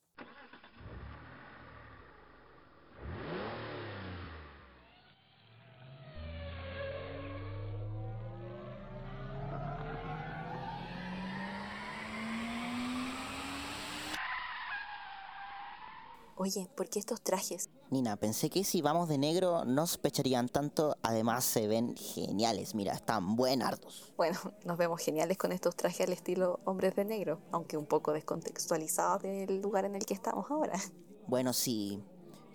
Oye, 16.48 16.66
¿por 16.74 16.88
qué 16.88 16.98
estos 16.98 17.20
trajes? 17.20 17.68
Nina, 17.90 18.16
pensé 18.16 18.48
que 18.48 18.64
si 18.64 18.80
vamos 18.80 19.06
de 19.10 19.18
negro 19.18 19.66
no 19.66 19.86
sospecharían 19.86 20.48
tanto, 20.48 20.96
además 21.02 21.44
se 21.44 21.68
ven 21.68 21.94
geniales, 21.94 22.74
mira, 22.74 22.94
están 22.94 23.36
buenardos. 23.36 24.14
Bueno, 24.16 24.38
nos 24.64 24.78
vemos 24.78 24.98
geniales 24.98 25.36
con 25.36 25.52
estos 25.52 25.76
trajes 25.76 26.06
al 26.06 26.14
estilo 26.14 26.60
hombres 26.64 26.96
de 26.96 27.04
negro, 27.04 27.42
aunque 27.52 27.76
un 27.76 27.84
poco 27.84 28.14
descontextualizados 28.14 29.24
del 29.24 29.60
lugar 29.60 29.84
en 29.84 29.94
el 29.94 30.06
que 30.06 30.14
estamos 30.14 30.50
ahora. 30.50 30.80
Bueno, 31.26 31.52
sí, 31.52 32.02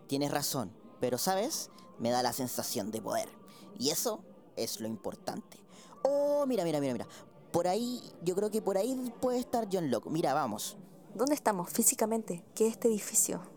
tienes 0.07 0.31
razón, 0.31 0.73
pero 0.99 1.19
sabes, 1.19 1.69
me 1.99 2.09
da 2.09 2.23
la 2.23 2.33
sensación 2.33 2.89
de 2.89 2.99
poder. 2.99 3.29
Y 3.77 3.91
eso 3.91 4.23
es 4.55 4.79
lo 4.79 4.87
importante. 4.87 5.59
Oh, 6.01 6.47
mira, 6.47 6.63
mira, 6.63 6.79
mira, 6.79 6.93
mira. 6.93 7.07
Por 7.51 7.67
ahí, 7.67 8.01
yo 8.23 8.33
creo 8.33 8.49
que 8.49 8.63
por 8.63 8.75
ahí 8.75 9.13
puede 9.21 9.37
estar 9.37 9.67
John 9.71 9.91
Locke. 9.91 10.09
Mira, 10.09 10.33
vamos. 10.33 10.77
¿Dónde 11.13 11.35
estamos 11.35 11.69
físicamente? 11.69 12.43
¿Qué 12.55 12.65
es 12.65 12.73
este 12.73 12.87
edificio? 12.87 13.52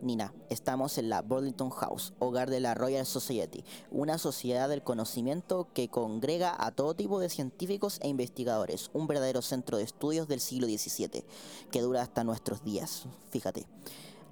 Nina, 0.00 0.32
estamos 0.48 0.96
en 0.96 1.08
la 1.08 1.22
Burlington 1.22 1.70
House, 1.70 2.12
hogar 2.20 2.50
de 2.50 2.60
la 2.60 2.74
Royal 2.74 3.04
Society, 3.04 3.64
una 3.90 4.18
sociedad 4.18 4.68
del 4.68 4.84
conocimiento 4.84 5.66
que 5.74 5.88
congrega 5.88 6.54
a 6.56 6.70
todo 6.70 6.94
tipo 6.94 7.18
de 7.18 7.28
científicos 7.28 7.98
e 8.00 8.08
investigadores, 8.08 8.90
un 8.92 9.08
verdadero 9.08 9.42
centro 9.42 9.76
de 9.76 9.82
estudios 9.82 10.28
del 10.28 10.38
siglo 10.38 10.68
XVII, 10.68 11.24
que 11.72 11.80
dura 11.80 12.02
hasta 12.02 12.22
nuestros 12.22 12.62
días, 12.62 13.06
fíjate. 13.30 13.66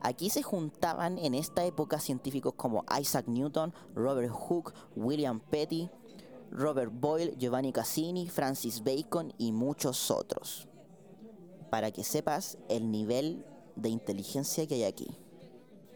Aquí 0.01 0.31
se 0.31 0.45
juntaban 0.45 1.19
en 1.19 1.35
esta 1.35 1.65
época 1.65 1.99
científicos 1.99 2.55
como 2.55 2.85
Isaac 3.01 3.27
Newton, 3.27 3.75
Robert 3.97 4.31
Hooke, 4.33 4.73
William 4.95 5.41
Petty, 5.41 5.91
Robert 6.53 6.93
Boyle, 6.95 7.35
Giovanni 7.39 7.73
Cassini, 7.73 8.29
Francis 8.29 8.85
Bacon 8.85 9.35
y 9.37 9.51
muchos 9.51 10.13
otros. 10.13 10.69
Para 11.71 11.91
que 11.91 12.05
sepas 12.05 12.57
el 12.69 12.93
nivel 12.93 13.45
de 13.75 13.89
inteligencia 13.89 14.65
que 14.69 14.77
hay 14.77 14.85
aquí. 14.85 15.26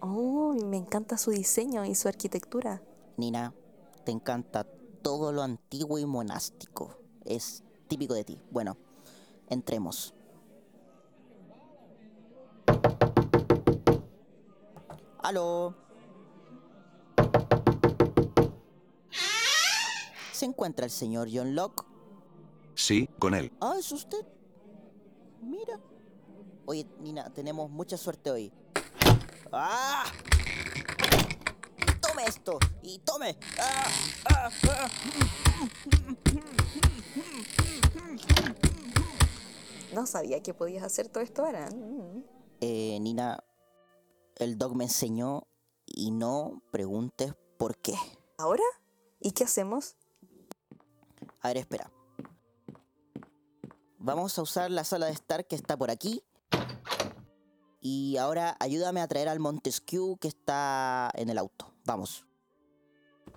Oh, 0.01 0.55
me 0.55 0.79
encanta 0.79 1.19
su 1.19 1.31
diseño 1.31 1.85
y 1.85 1.95
su 1.95 2.09
arquitectura. 2.09 2.83
Nina, 3.17 3.53
te 4.05 4.13
encanta 4.13 4.67
todo 5.03 5.31
lo 5.31 5.43
antiguo 5.43 5.99
y 5.99 6.07
monástico. 6.07 6.97
Es 7.25 7.63
típico 7.87 8.15
de 8.15 8.25
ti. 8.25 8.41
Bueno, 8.51 8.79
entremos. 9.49 10.15
¿Aló? 15.19 15.75
¿Se 20.33 20.47
encuentra 20.47 20.87
el 20.87 20.91
señor 20.91 21.29
John 21.31 21.55
Locke? 21.55 21.85
Sí, 22.75 23.07
con 23.19 23.35
él. 23.35 23.53
Ah, 23.61 23.75
¿es 23.79 23.93
usted? 23.93 24.27
Mira. 25.43 25.79
Oye, 26.65 26.87
Nina, 27.01 27.29
tenemos 27.29 27.69
mucha 27.69 27.99
suerte 27.99 28.31
hoy. 28.31 28.51
¡Ah! 29.53 30.05
¡Tome 32.01 32.25
esto! 32.25 32.59
¡Y 32.83 32.99
tome! 33.01 33.37
¡Ah! 33.59 33.87
¡Ah! 34.31 34.51
¡Ah! 34.69 34.89
No 39.93 40.07
sabía 40.07 40.41
que 40.41 40.55
podías 40.55 40.85
hacer 40.85 41.09
todo 41.09 41.23
esto. 41.23 41.45
Mm. 41.45 42.23
Eh, 42.61 42.99
Nina, 43.01 43.43
el 44.37 44.57
dog 44.57 44.77
me 44.77 44.85
enseñó 44.85 45.49
y 45.85 46.13
no 46.13 46.63
preguntes 46.71 47.35
por 47.59 47.77
qué. 47.79 47.95
¿Ahora? 48.39 48.63
¿Y 49.19 49.33
qué 49.33 49.45
hacemos? 49.45 49.97
A 51.41 51.49
ver, 51.49 51.59
espera. 51.59 51.91
Vamos 53.99 54.39
a 54.39 54.43
usar 54.43 54.71
la 54.71 54.85
sala 54.85 55.07
de 55.07 55.13
estar 55.13 55.47
que 55.47 55.57
está 55.57 55.77
por 55.77 55.91
aquí. 55.91 56.23
Y 57.81 58.19
ahora 58.19 58.57
ayúdame 58.61 59.01
a 59.01 59.09
traer 59.09 59.29
al 59.29 59.41
Montesquieu 59.41 60.19
que 60.21 60.29
está 60.29 61.11
en 61.15 61.31
el 61.31 61.39
auto. 61.39 61.73
Vamos. 61.85 62.27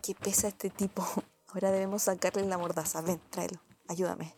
¿Qué 0.01 0.13
pesa 0.15 0.49
este 0.49 0.69
tipo? 0.69 1.05
Ahora 1.53 1.71
debemos 1.71 2.03
sacarle 2.03 2.45
la 2.47 2.57
mordaza. 2.57 3.01
Ven, 3.01 3.21
tráelo. 3.29 3.61
Ayúdame. 3.87 4.35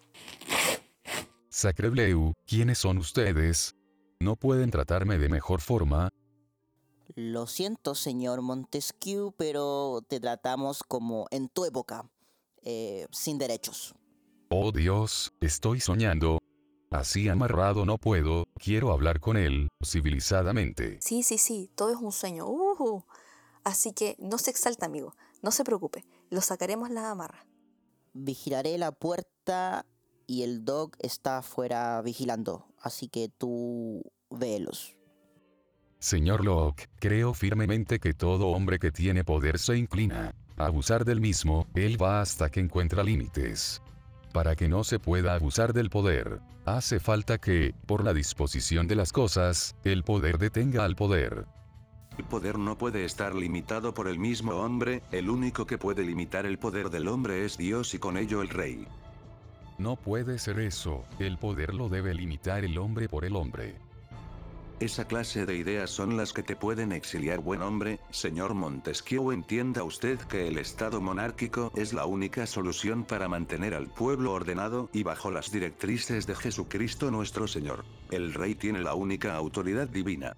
Sacrebleu, 1.49 2.33
¿quiénes 2.45 2.79
son 2.79 2.97
ustedes? 2.97 3.73
¿No 4.19 4.35
pueden 4.35 4.69
tratarme 4.69 5.17
de 5.17 5.29
mejor 5.29 5.61
forma? 5.61 6.09
Lo 7.15 7.47
siento, 7.47 7.95
señor 7.95 8.41
Montesquieu, 8.41 9.33
pero 9.37 10.01
te 10.07 10.19
tratamos 10.19 10.83
como 10.83 11.27
en 11.31 11.47
tu 11.47 11.63
época, 11.63 12.09
eh, 12.61 13.07
sin 13.11 13.37
derechos. 13.37 13.95
Oh 14.49 14.71
Dios, 14.71 15.33
estoy 15.39 15.79
soñando. 15.79 16.39
Así 16.95 17.27
amarrado 17.27 17.85
no 17.85 17.97
puedo, 17.97 18.47
quiero 18.57 18.93
hablar 18.93 19.19
con 19.19 19.35
él, 19.35 19.67
civilizadamente. 19.83 20.97
Sí, 21.01 21.23
sí, 21.23 21.37
sí. 21.37 21.69
Todo 21.75 21.91
es 21.91 21.97
un 21.97 22.13
sueño. 22.13 22.47
Ujú. 22.47 23.03
Así 23.65 23.91
que 23.91 24.15
no 24.17 24.37
se 24.37 24.51
exalta, 24.51 24.85
amigo. 24.85 25.13
No 25.41 25.51
se 25.51 25.65
preocupe. 25.65 26.05
Lo 26.29 26.39
sacaremos 26.39 26.89
la 26.89 27.11
amarra. 27.11 27.45
Vigilaré 28.13 28.77
la 28.77 28.93
puerta 28.93 29.85
y 30.25 30.43
el 30.43 30.63
dog 30.63 30.91
está 30.99 31.39
afuera 31.39 32.01
vigilando, 32.01 32.65
así 32.79 33.09
que 33.09 33.27
tú 33.27 34.01
véelos. 34.29 34.95
Señor 35.99 36.45
Locke, 36.45 36.87
creo 36.99 37.33
firmemente 37.33 37.99
que 37.99 38.13
todo 38.13 38.47
hombre 38.47 38.79
que 38.79 38.91
tiene 38.91 39.25
poder 39.25 39.59
se 39.59 39.77
inclina 39.77 40.33
a 40.55 40.65
abusar 40.67 41.03
del 41.03 41.19
mismo, 41.19 41.67
él 41.73 42.01
va 42.01 42.21
hasta 42.21 42.49
que 42.49 42.61
encuentra 42.61 43.03
límites. 43.03 43.81
Para 44.35 44.57
que 44.57 44.67
no 44.67 44.83
se 44.83 44.99
pueda 44.99 45.33
abusar 45.33 45.71
del 45.71 45.89
poder, 45.89 46.41
hace 46.65 46.99
falta 46.99 47.37
que, 47.37 47.73
por 47.85 48.03
la 48.03 48.13
disposición 48.13 48.85
de 48.85 48.97
las 48.97 49.13
cosas, 49.13 49.77
el 49.85 50.03
poder 50.03 50.39
detenga 50.39 50.83
al 50.83 50.97
poder. 50.97 51.45
El 52.17 52.25
poder 52.25 52.59
no 52.59 52.77
puede 52.77 53.05
estar 53.05 53.33
limitado 53.33 53.93
por 53.93 54.09
el 54.09 54.19
mismo 54.19 54.51
hombre, 54.55 55.03
el 55.13 55.29
único 55.29 55.65
que 55.65 55.77
puede 55.77 56.03
limitar 56.03 56.45
el 56.45 56.59
poder 56.59 56.89
del 56.89 57.07
hombre 57.07 57.45
es 57.45 57.57
Dios 57.57 57.93
y 57.93 57.99
con 57.99 58.17
ello 58.17 58.41
el 58.41 58.49
rey. 58.49 58.85
No 59.77 59.95
puede 59.95 60.37
ser 60.37 60.59
eso, 60.59 61.05
el 61.17 61.37
poder 61.37 61.73
lo 61.73 61.87
debe 61.87 62.13
limitar 62.13 62.65
el 62.65 62.77
hombre 62.77 63.07
por 63.07 63.23
el 63.23 63.37
hombre. 63.37 63.84
Esa 64.81 65.05
clase 65.05 65.45
de 65.45 65.55
ideas 65.55 65.89
son 65.89 66.17
las 66.17 66.33
que 66.33 66.43
te 66.43 66.57
pueden 66.57 66.91
exiliar 66.91 67.39
buen 67.39 67.61
hombre, 67.61 67.97
señor 68.09 68.55
Montesquieu 68.55 69.31
entienda 69.31 69.83
usted 69.83 70.19
que 70.19 70.49
el 70.49 70.57
Estado 70.57 70.99
monárquico 70.99 71.71
es 71.77 71.93
la 71.93 72.05
única 72.05 72.45
solución 72.45 73.05
para 73.05 73.29
mantener 73.29 73.73
al 73.73 73.87
pueblo 73.87 74.33
ordenado 74.33 74.89
y 74.91 75.03
bajo 75.03 75.31
las 75.31 75.49
directrices 75.49 76.27
de 76.27 76.35
Jesucristo 76.35 77.09
nuestro 77.09 77.47
Señor. 77.47 77.85
El 78.11 78.33
rey 78.33 78.53
tiene 78.53 78.81
la 78.81 78.95
única 78.95 79.35
autoridad 79.35 79.87
divina. 79.87 80.35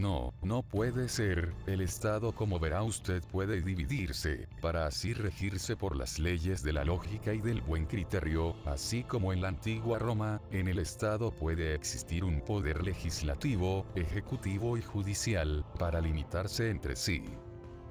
No, 0.00 0.32
no 0.40 0.62
puede 0.62 1.10
ser, 1.10 1.52
el 1.66 1.82
Estado 1.82 2.32
como 2.32 2.58
verá 2.58 2.82
usted 2.82 3.22
puede 3.30 3.60
dividirse, 3.60 4.48
para 4.62 4.86
así 4.86 5.12
regirse 5.12 5.76
por 5.76 5.94
las 5.94 6.18
leyes 6.18 6.62
de 6.62 6.72
la 6.72 6.86
lógica 6.86 7.34
y 7.34 7.42
del 7.42 7.60
buen 7.60 7.84
criterio, 7.84 8.56
así 8.64 9.04
como 9.04 9.34
en 9.34 9.42
la 9.42 9.48
antigua 9.48 9.98
Roma, 9.98 10.40
en 10.52 10.68
el 10.68 10.78
Estado 10.78 11.30
puede 11.30 11.74
existir 11.74 12.24
un 12.24 12.40
poder 12.40 12.82
legislativo, 12.82 13.84
ejecutivo 13.94 14.78
y 14.78 14.80
judicial, 14.80 15.66
para 15.78 16.00
limitarse 16.00 16.70
entre 16.70 16.96
sí. 16.96 17.22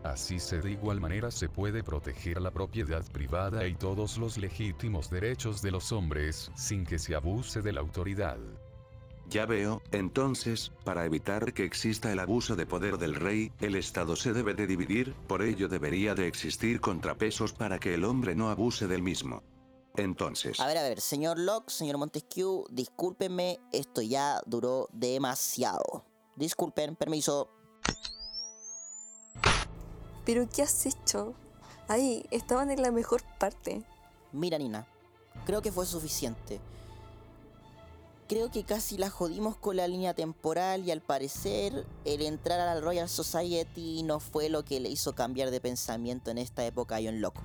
Así 0.04 0.39
se 0.39 0.62
de 0.62 0.72
igual 0.72 1.00
manera 1.00 1.30
se 1.30 1.48
puede 1.48 1.84
proteger 1.84 2.41
la 2.41 2.50
propiedad 2.50 3.06
privada 3.12 3.67
y 3.67 3.76
todos 3.76 4.17
los 4.17 4.36
legítimos 4.39 5.12
derechos 5.12 5.62
de 5.62 5.69
los 5.69 5.91
hombres, 5.91 6.52
sin 6.56 6.88
que 6.88 6.98
se 6.98 7.13
abuse 7.13 7.62
de 7.62 7.72
la 7.72 7.82
autoridad. 7.82 8.39
Ya 9.30 9.46
veo, 9.46 9.84
entonces, 9.92 10.72
para 10.84 11.06
evitar 11.06 11.54
que 11.54 11.63
exista 11.63 12.12
el 12.12 12.18
abuso 12.18 12.56
de 12.56 12.65
poder 12.65 12.98
del 12.98 13.13
rey, 13.13 13.52
el 13.60 13.76
Estado 13.76 14.15
se 14.15 14.34
debe 14.34 14.56
de 14.56 14.65
dividir, 14.65 15.13
por 15.28 15.44
ello 15.44 15.68
debería 15.68 16.15
de 16.15 16.28
existir 16.28 16.82
contrapesos 16.82 17.54
para 17.54 17.78
que 17.78 17.94
el 17.94 18.06
hombre 18.06 18.34
no 18.34 18.50
abuse 18.50 18.88
del 18.88 19.04
mismo. 19.04 19.44
Entonces, 19.98 20.60
A 20.60 20.65
ver, 20.65 20.80
a 20.80 20.82
ver, 20.82 21.00
señor 21.00 21.38
Locke, 21.38 21.70
señor 21.70 22.00
Montesquieu, 22.00 22.65
discúlpenme, 22.72 23.60
esto 23.72 24.02
ya 24.02 24.42
duró 24.48 24.88
demasiado. 24.94 26.06
Disculpen, 26.36 26.96
permiso. 26.96 27.50
Pero 30.26 30.48
¿qué 30.50 30.63
has 30.63 30.88
hecho? 30.88 31.36
Ahí, 31.88 32.26
estaban 32.32 32.72
en 32.72 32.82
la 32.82 32.92
mejor 32.92 33.22
parte. 33.39 33.84
Mira, 34.32 34.58
Nina, 34.58 34.88
creo 35.46 35.62
que 35.62 35.72
fue 35.72 35.86
suficiente. 35.86 36.60
Creo 38.30 38.52
que 38.52 38.63
casi 38.63 38.96
la 38.96 39.10
jodimos 39.10 39.58
con 39.58 39.76
la 39.76 39.88
línea 39.88 40.13
temporal 40.13 40.86
y 40.86 40.92
al 40.92 41.02
parecer 41.02 41.88
el 42.06 42.22
entrar 42.22 42.60
a 42.60 42.76
la 42.76 42.80
Royal 42.80 43.10
Society 43.10 44.04
no 44.04 44.20
fue 44.20 44.50
lo 44.50 44.63
que 44.63 44.80
le 44.80 44.88
hizo 44.88 45.15
cambiar 45.15 45.50
de 45.50 45.60
pensamiento 45.60 46.30
en 46.30 46.38
esta 46.38 46.63
época 46.63 46.98
a 46.98 47.00
John 47.04 47.22
Locke, 47.22 47.42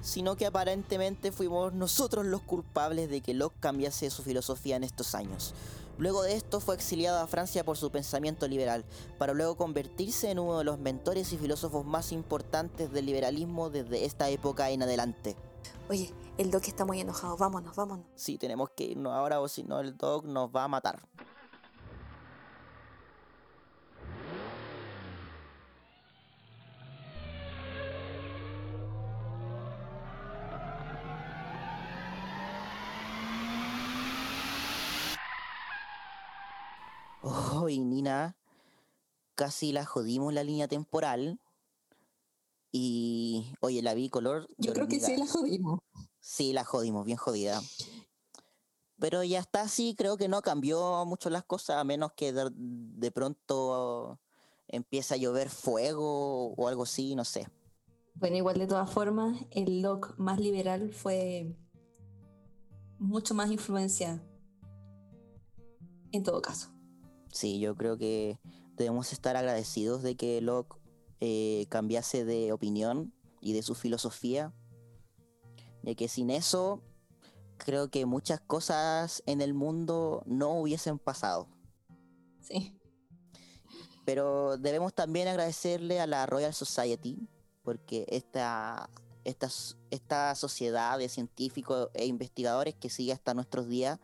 sino 0.00 0.34
que 0.34 0.46
aparentemente 0.46 1.30
fuimos 1.30 1.72
nosotros 1.72 2.26
los 2.26 2.42
culpables 2.42 3.08
de 3.08 3.20
que 3.20 3.32
Locke 3.32 3.60
cambiase 3.60 4.10
su 4.10 4.24
filosofía 4.24 4.74
en 4.74 4.82
estos 4.82 5.14
años. 5.14 5.54
Luego 5.98 6.24
de 6.24 6.34
esto 6.34 6.58
fue 6.58 6.74
exiliado 6.74 7.20
a 7.20 7.28
Francia 7.28 7.64
por 7.64 7.76
su 7.76 7.92
pensamiento 7.92 8.48
liberal, 8.48 8.84
para 9.18 9.34
luego 9.34 9.56
convertirse 9.56 10.32
en 10.32 10.40
uno 10.40 10.58
de 10.58 10.64
los 10.64 10.80
mentores 10.80 11.32
y 11.32 11.38
filósofos 11.38 11.86
más 11.86 12.10
importantes 12.10 12.90
del 12.90 13.06
liberalismo 13.06 13.70
desde 13.70 14.04
esta 14.04 14.28
época 14.30 14.68
en 14.70 14.82
adelante. 14.82 15.36
Oye, 15.88 16.12
el 16.36 16.50
Doc 16.50 16.68
está 16.68 16.84
muy 16.84 17.00
enojado. 17.00 17.36
Vámonos, 17.36 17.74
vámonos. 17.74 18.06
Sí, 18.14 18.36
tenemos 18.38 18.70
que 18.70 18.84
irnos 18.84 19.12
ahora 19.12 19.40
o 19.40 19.48
si 19.48 19.62
no 19.64 19.80
el 19.80 19.96
dog 19.96 20.26
nos 20.26 20.50
va 20.50 20.64
a 20.64 20.68
matar. 20.68 21.08
Oh, 37.22 37.68
y 37.68 37.80
Nina, 37.80 38.36
casi 39.34 39.72
la 39.72 39.84
jodimos 39.84 40.32
la 40.32 40.44
línea 40.44 40.68
temporal. 40.68 41.40
Y, 42.80 43.52
oye, 43.58 43.82
la 43.82 43.92
vi 43.92 44.08
color. 44.08 44.46
Yo 44.56 44.72
creo 44.72 44.86
que 44.86 45.00
sí 45.00 45.16
la 45.16 45.26
jodimos. 45.26 45.80
Sí, 46.20 46.52
la 46.52 46.64
jodimos, 46.64 47.04
bien 47.04 47.18
jodida. 47.18 47.60
Pero 49.00 49.24
ya 49.24 49.40
está 49.40 49.62
así, 49.62 49.96
creo 49.96 50.16
que 50.16 50.28
no 50.28 50.42
cambió 50.42 51.04
mucho 51.04 51.28
las 51.28 51.42
cosas, 51.42 51.78
a 51.78 51.82
menos 51.82 52.12
que 52.12 52.32
de, 52.32 52.50
de 52.54 53.10
pronto 53.10 54.20
empieza 54.68 55.16
a 55.16 55.18
llover 55.18 55.50
fuego 55.50 56.52
o 56.54 56.68
algo 56.68 56.84
así, 56.84 57.16
no 57.16 57.24
sé. 57.24 57.48
Bueno, 58.14 58.36
igual 58.36 58.58
de 58.58 58.68
todas 58.68 58.88
formas, 58.88 59.36
el 59.50 59.82
Locke 59.82 60.14
más 60.16 60.38
liberal 60.38 60.92
fue 60.92 61.56
mucho 63.00 63.34
más 63.34 63.50
influencia 63.50 64.22
en 66.12 66.22
todo 66.22 66.40
caso. 66.42 66.70
Sí, 67.32 67.58
yo 67.58 67.74
creo 67.74 67.98
que 67.98 68.38
debemos 68.76 69.12
estar 69.12 69.36
agradecidos 69.36 70.04
de 70.04 70.16
que 70.16 70.40
Locke 70.40 70.77
eh, 71.20 71.66
cambiase 71.68 72.24
de 72.24 72.52
opinión 72.52 73.12
y 73.40 73.52
de 73.52 73.62
su 73.62 73.74
filosofía, 73.74 74.52
ya 75.82 75.94
que 75.94 76.08
sin 76.08 76.30
eso 76.30 76.82
creo 77.56 77.90
que 77.90 78.06
muchas 78.06 78.40
cosas 78.40 79.22
en 79.26 79.40
el 79.40 79.54
mundo 79.54 80.22
no 80.26 80.52
hubiesen 80.60 80.98
pasado. 80.98 81.48
Sí. 82.40 82.78
Pero 84.04 84.56
debemos 84.56 84.94
también 84.94 85.28
agradecerle 85.28 86.00
a 86.00 86.06
la 86.06 86.24
Royal 86.26 86.54
Society, 86.54 87.28
porque 87.62 88.06
esta, 88.08 88.88
esta, 89.24 89.48
esta 89.90 90.34
sociedad 90.34 90.98
de 90.98 91.08
científicos 91.08 91.90
e 91.94 92.06
investigadores 92.06 92.74
que 92.74 92.90
sigue 92.90 93.12
hasta 93.12 93.34
nuestros 93.34 93.68
días 93.68 93.98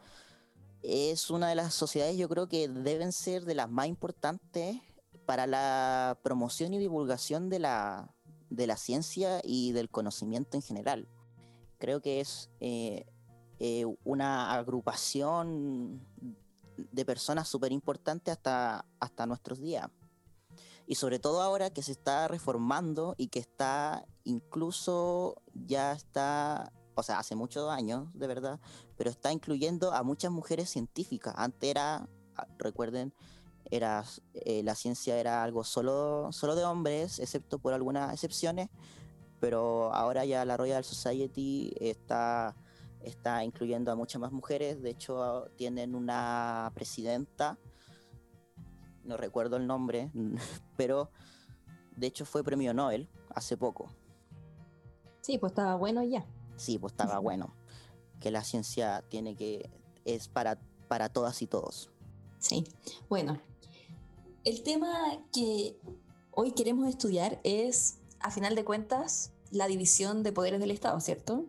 es 0.85 1.31
una 1.31 1.49
de 1.49 1.55
las 1.55 1.73
sociedades 1.73 2.19
yo 2.19 2.29
creo 2.29 2.47
que 2.47 2.69
deben 2.69 3.13
ser 3.13 3.47
de 3.47 3.55
las 3.55 3.71
más 3.71 3.87
importantes 3.87 4.77
para 5.27 5.47
la 5.47 6.19
promoción 6.23 6.75
y 6.75 6.79
divulgación 6.79 7.49
de 7.49 7.59
la, 7.59 8.15
de 8.51 8.67
la 8.67 8.77
ciencia 8.77 9.41
y 9.43 9.73
del 9.73 9.91
conocimiento 9.91 10.57
en 10.57 10.63
general. 10.63 11.09
Creo 11.79 12.01
que 12.01 12.21
es 12.21 12.51
eh, 12.61 13.07
eh, 13.59 13.85
una 14.05 14.53
agrupación 14.55 16.01
de 16.77 17.05
personas 17.05 17.49
súper 17.49 17.73
importantes 17.73 18.33
hasta, 18.33 18.85
hasta 19.01 19.27
nuestros 19.27 19.61
días. 19.61 19.89
Y 20.87 20.97
sobre 20.97 21.19
todo 21.19 21.41
ahora 21.41 21.71
que 21.71 21.83
se 21.83 21.93
está 21.93 22.29
reformando 22.29 23.15
y 23.17 23.29
que 23.29 23.39
está 23.39 24.05
incluso 24.25 25.43
ya 25.55 25.93
está, 25.93 26.73
o 26.95 27.03
sea, 27.03 27.19
hace 27.19 27.35
muchos 27.35 27.71
años, 27.71 28.09
de 28.13 28.27
verdad, 28.27 28.61
pero 28.97 29.11
está 29.11 29.33
incluyendo 29.33 29.93
a 29.93 30.03
muchas 30.03 30.31
mujeres 30.31 30.69
científicas. 30.71 31.35
Antes 31.37 31.71
era, 31.71 32.09
ah, 32.37 32.47
recuerden, 32.59 33.15
era, 33.71 34.05
eh, 34.35 34.63
la 34.63 34.75
ciencia 34.75 35.19
era 35.19 35.43
algo 35.43 35.65
solo, 35.65 36.29
solo 36.33 36.55
de 36.55 36.65
hombres, 36.65 37.19
excepto 37.19 37.59
por 37.59 37.73
algunas 37.73 38.13
excepciones, 38.13 38.69
pero 39.41 39.93
ahora 39.95 40.25
ya 40.25 40.45
la 40.45 40.57
Royal 40.57 40.85
Society 40.85 41.75
está, 41.81 42.57
está 43.01 43.45
incluyendo 43.45 43.93
a 43.93 43.97
muchas 43.97 44.21
más 44.21 44.33
mujeres. 44.33 44.83
De 44.83 44.91
hecho, 44.91 45.51
tienen 45.57 45.95
una 45.95 46.71
presidenta 46.75 47.59
no 49.05 49.17
recuerdo 49.17 49.57
el 49.57 49.67
nombre, 49.67 50.11
pero 50.77 51.11
de 51.97 52.07
hecho 52.07 52.25
fue 52.25 52.43
premio 52.43 52.75
Nobel 52.75 53.09
hace 53.35 53.57
poco. 53.57 53.89
Sí, 55.21 55.39
pues 55.39 55.53
estaba 55.53 55.77
bueno 55.77 56.03
ya. 56.03 56.27
Sí, 56.57 56.79
pues 56.79 56.93
estaba 56.93 57.19
bueno. 57.21 57.55
Que 58.21 58.31
la 58.31 58.43
ciencia 58.43 59.05
tiene 59.09 59.37
que. 59.37 59.71
es 60.05 60.29
para, 60.29 60.59
para 60.89 61.09
todas 61.09 61.43
y 61.43 61.47
todos. 61.47 61.91
Sí. 62.39 62.65
Bueno, 63.09 63.39
el 64.45 64.63
tema 64.63 64.93
que 65.33 65.79
hoy 66.31 66.53
queremos 66.53 66.89
estudiar 66.89 67.41
es, 67.45 67.99
a 68.21 68.31
final 68.31 68.55
de 68.55 68.65
cuentas, 68.65 69.33
la 69.51 69.67
división 69.67 70.23
de 70.23 70.33
poderes 70.33 70.61
del 70.61 70.71
Estado, 70.71 71.01
¿cierto? 71.01 71.47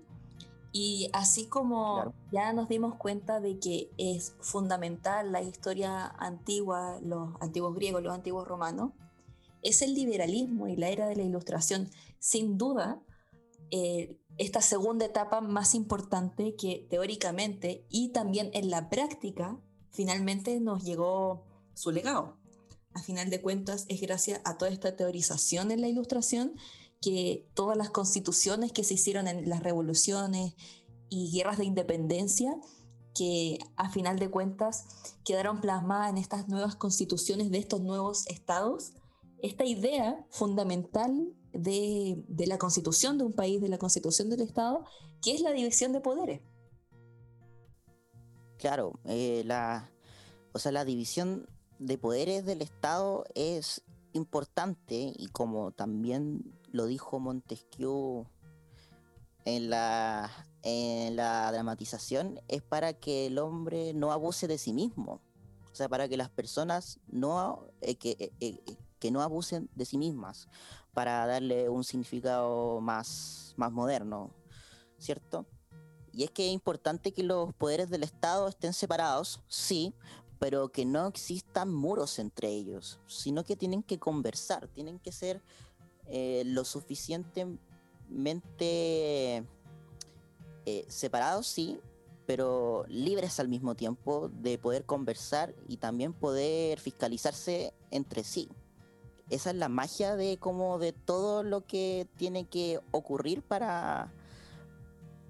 Y 0.72 1.10
así 1.14 1.48
como 1.48 1.96
Claro. 1.96 2.14
ya 2.32 2.54
nos 2.54 2.68
dimos 2.68 2.96
cuenta 2.96 3.40
de 3.40 3.60
que 3.60 3.92
es 3.98 4.36
fundamental 4.42 5.32
la 5.32 5.42
historia 5.42 6.06
antigua, 6.20 7.00
los 7.02 7.30
antiguos 7.40 7.76
griegos, 7.76 8.04
los 8.04 8.14
antiguos 8.14 8.48
romanos, 8.48 8.92
es 9.62 9.82
el 9.82 9.94
liberalismo 9.94 10.68
y 10.68 10.76
la 10.76 10.90
era 10.90 11.08
de 11.08 11.16
la 11.16 11.24
ilustración, 11.24 11.90
sin 12.20 12.58
duda, 12.58 13.02
eh, 13.72 14.18
esta 14.38 14.62
segunda 14.62 15.06
etapa 15.06 15.42
más 15.42 15.74
importante 15.76 16.56
que 16.56 16.86
teóricamente 16.90 17.86
y 17.90 18.10
también 18.10 18.52
en 18.54 18.70
la 18.70 18.90
práctica 18.90 19.58
finalmente 19.92 20.60
nos 20.60 20.84
llegó 20.84 21.46
su 21.74 21.92
legado. 21.92 22.38
A 22.96 23.04
final 23.04 23.30
de 23.30 23.42
cuentas, 23.42 23.86
es 23.90 24.00
gracias 24.00 24.40
a 24.46 24.58
toda 24.58 24.72
esta 24.72 24.96
teorización 24.96 25.70
en 25.70 25.82
la 25.82 25.90
ilustración 25.90 26.56
que 27.02 27.46
todas 27.54 27.78
las 27.78 27.90
constituciones 27.90 28.72
que 28.72 28.86
se 28.86 28.94
hicieron 28.94 29.28
en 29.28 29.50
las 29.50 29.62
revoluciones 29.62 30.56
y 31.10 31.30
guerras 31.30 31.58
de 31.58 31.66
independencia, 31.66 32.56
que 33.14 33.60
a 33.76 33.90
final 33.90 34.18
de 34.18 34.32
cuentas 34.32 34.86
quedaron 35.26 35.60
plasmadas 35.60 36.10
en 36.10 36.18
estas 36.18 36.48
nuevas 36.48 36.78
constituciones 36.78 37.52
de 37.52 37.58
estos 37.58 37.82
nuevos 37.82 38.26
estados, 38.28 38.94
esta 39.44 39.66
idea 39.66 40.26
fundamental 40.30 41.34
de, 41.52 42.24
de 42.30 42.48
la 42.48 42.58
constitución 42.58 43.18
de 43.18 43.26
un 43.26 43.34
país, 43.34 43.62
de 43.62 43.68
la 43.68 43.78
constitución 43.78 44.30
del 44.30 44.40
estado, 44.40 44.86
que 45.22 45.36
es 45.36 45.42
la 45.42 45.52
división 45.52 45.92
de 45.92 46.00
poderes. 46.00 46.42
Claro, 48.58 48.94
eh, 49.04 49.44
la, 49.46 49.92
o 50.54 50.60
sea, 50.60 50.72
la 50.72 50.86
división 50.86 51.46
de 51.80 51.98
poderes 51.98 52.46
del 52.46 52.62
Estado 52.62 53.26
es 53.36 53.84
importante 54.14 55.14
y 55.16 55.28
como 55.28 55.72
también 55.72 56.56
lo 56.72 56.86
dijo 56.86 57.20
Montesquieu 57.20 58.26
en 59.46 59.70
la, 59.70 60.32
en 60.64 61.16
la 61.16 61.52
dramatización, 61.52 62.42
es 62.48 62.64
para 62.64 62.94
que 62.94 63.28
el 63.28 63.38
hombre 63.38 63.94
no 63.94 64.12
abuse 64.12 64.48
de 64.48 64.58
sí 64.58 64.74
mismo. 64.74 65.22
O 65.72 65.76
sea, 65.76 65.90
para 65.90 66.08
que 66.08 66.18
las 66.18 66.30
personas 66.30 67.00
no, 67.08 67.68
eh, 67.82 67.96
que, 67.96 68.12
eh, 68.20 68.32
eh, 68.40 68.78
que 68.98 69.12
no 69.12 69.22
abusen 69.22 69.70
de 69.76 69.86
sí 69.86 69.98
mismas, 69.98 70.48
para 70.94 71.28
darle 71.28 71.68
un 71.68 71.84
significado 71.84 72.80
más, 72.80 73.54
más 73.58 73.72
moderno, 73.72 74.32
¿cierto? 74.98 75.46
Y 76.14 76.24
es 76.24 76.32
que 76.32 76.48
es 76.48 76.54
importante 76.54 77.12
que 77.12 77.24
los 77.24 77.54
poderes 77.54 77.90
del 77.90 78.04
Estado 78.04 78.48
estén 78.48 78.72
separados, 78.72 79.44
sí, 79.50 79.94
pero 80.46 80.70
que 80.70 80.86
no 80.86 81.08
existan 81.08 81.74
muros 81.74 82.20
entre 82.20 82.50
ellos, 82.50 83.00
sino 83.08 83.44
que 83.44 83.56
tienen 83.56 83.82
que 83.82 83.98
conversar, 83.98 84.68
tienen 84.68 85.00
que 85.00 85.12
ser 85.12 85.42
eh, 86.06 86.44
lo 86.46 86.66
suficientemente 86.66 89.44
eh, 90.68 90.86
separados, 90.88 91.48
sí, 91.48 91.80
pero 92.28 92.86
libres 92.88 93.40
al 93.40 93.48
mismo 93.48 93.74
tiempo 93.74 94.30
de 94.30 94.60
poder 94.60 94.86
conversar 94.86 95.56
y 95.68 95.78
también 95.78 96.14
poder 96.14 96.80
fiscalizarse 96.80 97.74
entre 97.90 98.24
sí. 98.24 98.48
Esa 99.32 99.50
es 99.50 99.56
la 99.56 99.68
magia 99.68 100.16
de 100.16 100.38
como 100.38 100.78
de 100.78 100.94
todo 100.94 101.42
lo 101.42 101.66
que 101.66 102.08
tiene 102.18 102.46
que 102.46 102.80
ocurrir 102.92 103.42
para 103.42 104.14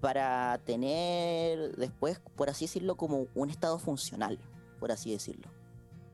para 0.01 0.59
tener 0.65 1.77
después, 1.77 2.19
por 2.35 2.49
así 2.49 2.65
decirlo, 2.65 2.97
como 2.97 3.27
un 3.33 3.49
estado 3.49 3.79
funcional, 3.79 4.39
por 4.79 4.91
así 4.91 5.11
decirlo. 5.11 5.49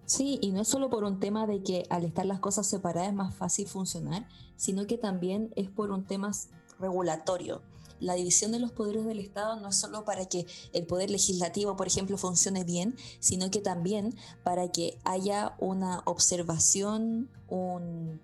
Sí, 0.06 0.40
y 0.42 0.52
no 0.52 0.62
es 0.62 0.68
solo 0.68 0.90
por 0.90 1.06
un 1.06 1.20
tema 1.20 1.48
de 1.48 1.64
que 1.64 1.86
al 1.90 2.04
estar 2.04 2.26
las 2.26 2.40
cosas 2.40 2.68
separadas 2.68 3.10
es 3.10 3.16
más 3.16 3.34
fácil 3.34 3.68
funcionar, 3.68 4.28
sino 4.58 4.86
que 4.86 4.98
también 4.98 5.54
es 5.56 5.70
por 5.70 5.92
un 5.92 6.06
tema 6.06 6.32
regulatorio. 6.80 7.62
La 8.02 8.16
división 8.16 8.52
de 8.52 8.60
los 8.60 8.72
poderes 8.72 9.06
del 9.06 9.20
Estado 9.20 9.58
no 9.62 9.70
es 9.70 9.78
solo 9.78 10.04
para 10.04 10.26
que 10.26 10.48
el 10.74 10.86
poder 10.86 11.12
legislativo, 11.12 11.78
por 11.78 11.88
ejemplo, 11.88 12.18
funcione 12.18 12.64
bien, 12.64 12.98
sino 13.20 13.52
que 13.52 13.62
también 13.62 14.16
para 14.44 14.70
que 14.70 14.98
haya 15.06 15.56
una 15.60 16.02
observación, 16.06 17.30
un, 17.48 18.20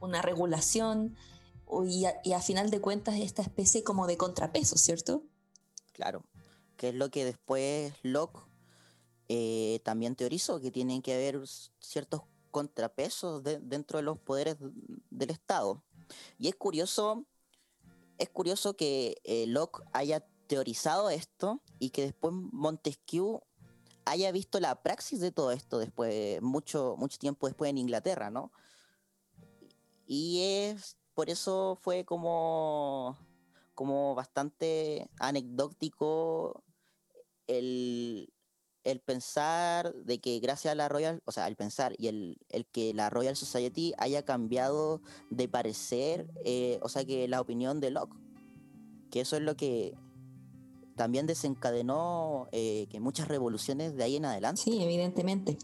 una 0.00 0.22
regulación, 0.22 1.16
y 1.86 2.04
a, 2.04 2.20
y 2.22 2.34
a, 2.34 2.40
final 2.40 2.70
de 2.70 2.80
cuentas 2.80 3.16
esta 3.16 3.42
especie 3.42 3.82
como 3.82 4.06
de 4.06 4.18
contrapeso, 4.18 4.76
¿cierto? 4.76 5.24
Claro, 5.92 6.22
que 6.76 6.90
es 6.90 6.94
lo 6.94 7.10
que 7.10 7.24
después 7.24 7.94
Locke 8.02 8.51
eh, 9.34 9.80
también 9.82 10.14
teorizó, 10.14 10.60
que 10.60 10.70
tienen 10.70 11.00
que 11.00 11.14
haber 11.14 11.40
ciertos 11.80 12.20
contrapesos 12.50 13.42
de, 13.42 13.58
dentro 13.60 13.96
de 13.96 14.02
los 14.02 14.18
poderes 14.18 14.58
del 15.08 15.30
Estado. 15.30 15.82
Y 16.38 16.48
es 16.48 16.54
curioso, 16.54 17.24
es 18.18 18.28
curioso 18.28 18.76
que 18.76 19.16
eh, 19.24 19.46
Locke 19.46 19.82
haya 19.94 20.20
teorizado 20.48 21.08
esto 21.08 21.62
y 21.78 21.90
que 21.90 22.02
después 22.02 22.34
Montesquieu 22.34 23.40
haya 24.04 24.30
visto 24.32 24.60
la 24.60 24.82
praxis 24.82 25.20
de 25.20 25.32
todo 25.32 25.50
esto 25.50 25.78
después, 25.78 26.42
mucho, 26.42 26.96
mucho 26.98 27.16
tiempo 27.16 27.46
después 27.46 27.70
en 27.70 27.78
Inglaterra, 27.78 28.30
¿no? 28.30 28.52
Y 30.06 30.42
es 30.42 30.98
por 31.14 31.30
eso 31.30 31.78
fue 31.80 32.04
como, 32.04 33.16
como 33.74 34.14
bastante 34.14 35.08
anecdótico 35.18 36.62
el, 37.46 38.31
el 38.84 39.00
pensar 39.00 39.94
de 39.94 40.20
que 40.20 40.38
gracias 40.40 40.72
a 40.72 40.74
la 40.74 40.88
Royal, 40.88 41.22
o 41.24 41.32
sea, 41.32 41.46
el 41.46 41.56
pensar 41.56 41.94
y 41.98 42.08
el, 42.08 42.38
el 42.48 42.66
que 42.66 42.94
la 42.94 43.10
Royal 43.10 43.36
Society 43.36 43.92
haya 43.98 44.24
cambiado 44.24 45.00
de 45.30 45.48
parecer, 45.48 46.28
eh, 46.44 46.78
o 46.82 46.88
sea, 46.88 47.04
que 47.04 47.28
la 47.28 47.40
opinión 47.40 47.80
de 47.80 47.90
Locke, 47.90 48.16
que 49.10 49.20
eso 49.20 49.36
es 49.36 49.42
lo 49.42 49.56
que 49.56 49.94
también 50.96 51.26
desencadenó 51.26 52.48
eh, 52.52 52.86
que 52.90 53.00
muchas 53.00 53.28
revoluciones 53.28 53.96
de 53.96 54.04
ahí 54.04 54.16
en 54.16 54.24
adelante. 54.24 54.62
Sí, 54.62 54.82
evidentemente. 54.82 55.58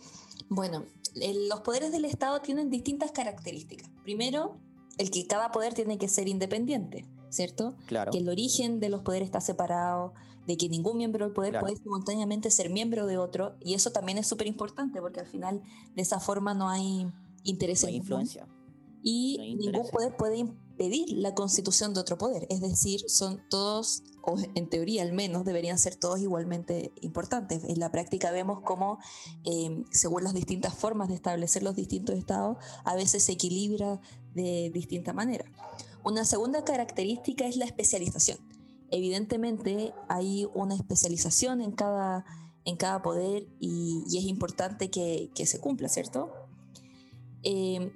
Bueno, 0.48 0.84
el, 1.20 1.48
los 1.48 1.60
poderes 1.60 1.92
del 1.92 2.04
Estado 2.04 2.40
tienen 2.40 2.70
distintas 2.70 3.12
características. 3.12 3.90
Primero, 4.02 4.58
el 4.96 5.10
que 5.10 5.26
cada 5.26 5.50
poder 5.50 5.74
tiene 5.74 5.98
que 5.98 6.08
ser 6.08 6.28
independiente, 6.28 7.04
¿cierto? 7.30 7.74
Claro. 7.86 8.12
Que 8.12 8.18
el 8.18 8.28
origen 8.28 8.80
de 8.80 8.88
los 8.88 9.02
poderes 9.02 9.26
está 9.26 9.40
separado, 9.40 10.14
de 10.48 10.56
que 10.56 10.68
ningún 10.68 10.96
miembro 10.96 11.26
del 11.26 11.34
poder 11.34 11.50
Claro. 11.52 11.66
puede 11.66 11.76
simultáneamente 11.76 12.50
ser 12.50 12.70
miembro 12.70 13.06
de 13.06 13.18
otro, 13.18 13.54
y 13.60 13.74
eso 13.74 13.92
también 13.92 14.16
es 14.18 14.26
súper 14.26 14.46
importante 14.48 15.00
porque 15.00 15.20
al 15.20 15.26
final 15.26 15.62
de 15.94 16.02
esa 16.02 16.18
forma 16.18 16.54
no 16.54 16.68
hay 16.70 17.06
intereses 17.44 17.84
No 17.84 17.88
hay 17.90 17.96
influencia. 17.96 18.48
y 19.02 19.36
no 19.36 19.42
hay 19.44 19.54
ningún 19.54 19.86
poder 19.90 20.16
puede 20.16 20.38
impedir 20.38 21.12
la 21.12 21.34
constitución 21.34 21.92
de 21.92 22.00
otro 22.00 22.16
poder. 22.18 22.46
Es 22.50 22.60
decir, 22.60 23.00
son 23.08 23.40
todos, 23.50 24.02
o 24.22 24.36
en 24.54 24.68
teoría 24.70 25.02
al 25.02 25.12
menos, 25.12 25.44
deberían 25.44 25.78
ser 25.78 25.96
todos 25.96 26.18
igualmente 26.20 26.92
importantes. 27.02 27.64
En 27.64 27.78
la 27.78 27.90
práctica 27.92 28.30
vemos 28.30 28.60
cómo, 28.64 28.98
eh, 29.44 29.84
según 29.90 30.24
las 30.24 30.34
distintas 30.34 30.74
formas 30.74 31.08
de 31.08 31.14
establecer 31.14 31.62
los 31.62 31.76
distintos 31.76 32.16
estados, 32.16 32.56
a 32.84 32.94
veces 32.94 33.22
se 33.22 33.32
equilibra 33.32 34.00
de 34.34 34.70
distinta 34.72 35.12
manera. 35.12 35.44
Una 36.04 36.24
segunda 36.24 36.64
característica 36.64 37.46
es 37.46 37.56
la 37.56 37.64
especialización. 37.66 38.38
Evidentemente 38.90 39.92
hay 40.08 40.46
una 40.54 40.74
especialización 40.74 41.60
en 41.60 41.72
cada, 41.72 42.24
en 42.64 42.76
cada 42.76 43.02
poder 43.02 43.46
y, 43.60 44.04
y 44.08 44.18
es 44.18 44.24
importante 44.24 44.90
que, 44.90 45.30
que 45.34 45.46
se 45.46 45.60
cumpla, 45.60 45.88
¿cierto? 45.88 46.30
Eh, 47.42 47.92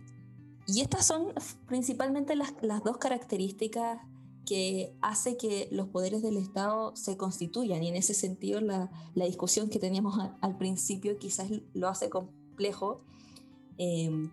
y 0.67 0.81
estas 0.81 1.07
son 1.07 1.29
principalmente 1.67 2.37
las, 2.37 2.55
las 2.63 2.85
dos 2.85 2.99
características 2.99 3.99
que 4.47 4.93
hace 5.01 5.37
que 5.37 5.69
los 5.71 5.89
poderes 5.89 6.23
del 6.23 6.37
Estado 6.37 6.95
se 6.97 7.17
constituyan 7.17 7.83
y 7.83 7.89
en 7.89 7.97
ese 7.97 8.13
sentido 8.13 8.61
la, 8.61 8.91
la 9.15 9.25
discusión 9.25 9.69
que 9.69 9.79
teníamos 9.79 10.19
a- 10.19 10.37
al 10.41 10.57
principio 10.59 11.17
quizás 11.19 11.49
lo 11.75 11.89
hace 11.89 12.11
complejo. 12.11 13.01
Eh, 13.79 14.31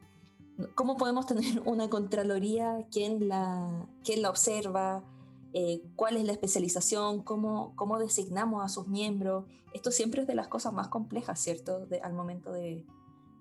¿Cómo 0.75 0.97
podemos 0.97 1.25
tener 1.25 1.61
una 1.65 1.89
Contraloría? 1.89 2.85
¿Quién 2.91 3.27
la, 3.29 3.87
quién 4.03 4.21
la 4.21 4.29
observa? 4.29 5.03
Eh, 5.53 5.81
¿Cuál 5.95 6.17
es 6.17 6.25
la 6.25 6.31
especialización? 6.33 7.23
¿Cómo, 7.23 7.73
¿Cómo 7.75 7.97
designamos 7.99 8.63
a 8.63 8.69
sus 8.69 8.87
miembros? 8.87 9.45
Esto 9.73 9.91
siempre 9.91 10.21
es 10.21 10.27
de 10.27 10.35
las 10.35 10.47
cosas 10.47 10.73
más 10.73 10.87
complejas, 10.89 11.39
¿cierto? 11.39 11.85
De- 11.87 11.99
al 12.01 12.13
momento 12.13 12.51
de, 12.51 12.85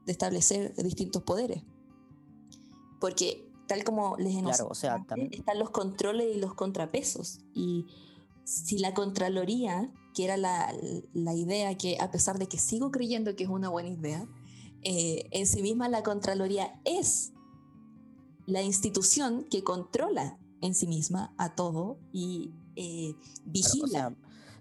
de 0.07 0.12
establecer 0.12 0.75
distintos 0.77 1.23
poderes. 1.23 1.62
Porque 3.01 3.47
tal 3.66 3.85
como 3.85 4.16
les 4.16 4.33
enuncié 4.35 4.55
Claro, 4.57 4.68
o 4.71 4.75
sea, 4.75 5.05
también- 5.07 5.33
están 5.33 5.59
los 5.59 5.71
controles 5.71 6.35
y 6.35 6.40
los 6.40 6.55
contrapesos. 6.55 7.40
Y 7.55 7.87
si 8.44 8.79
la 8.79 8.94
Contraloría, 8.94 9.92
que 10.14 10.25
era 10.25 10.37
la, 10.38 10.73
la 11.12 11.35
idea 11.35 11.77
que 11.77 11.99
a 12.01 12.11
pesar 12.11 12.38
de 12.38 12.47
que 12.49 12.59
sigo 12.59 12.90
creyendo 12.90 13.37
que 13.37 13.44
es 13.44 13.51
una 13.51 13.68
buena 13.68 13.90
idea, 13.90 14.27
eh, 14.83 15.29
en 15.33 15.47
sí 15.47 15.61
misma 15.62 15.88
la 15.88 16.03
Contraloría 16.03 16.81
es 16.85 17.33
la 18.47 18.62
institución 18.62 19.44
que 19.51 19.62
controla 19.62 20.38
en 20.61 20.75
sí 20.75 20.87
misma 20.87 21.33
a 21.38 21.55
todo 21.55 21.99
y 22.12 22.53
eh, 22.77 23.14
vigila. 23.44 23.85
o 23.85 23.88
sea, 23.88 24.14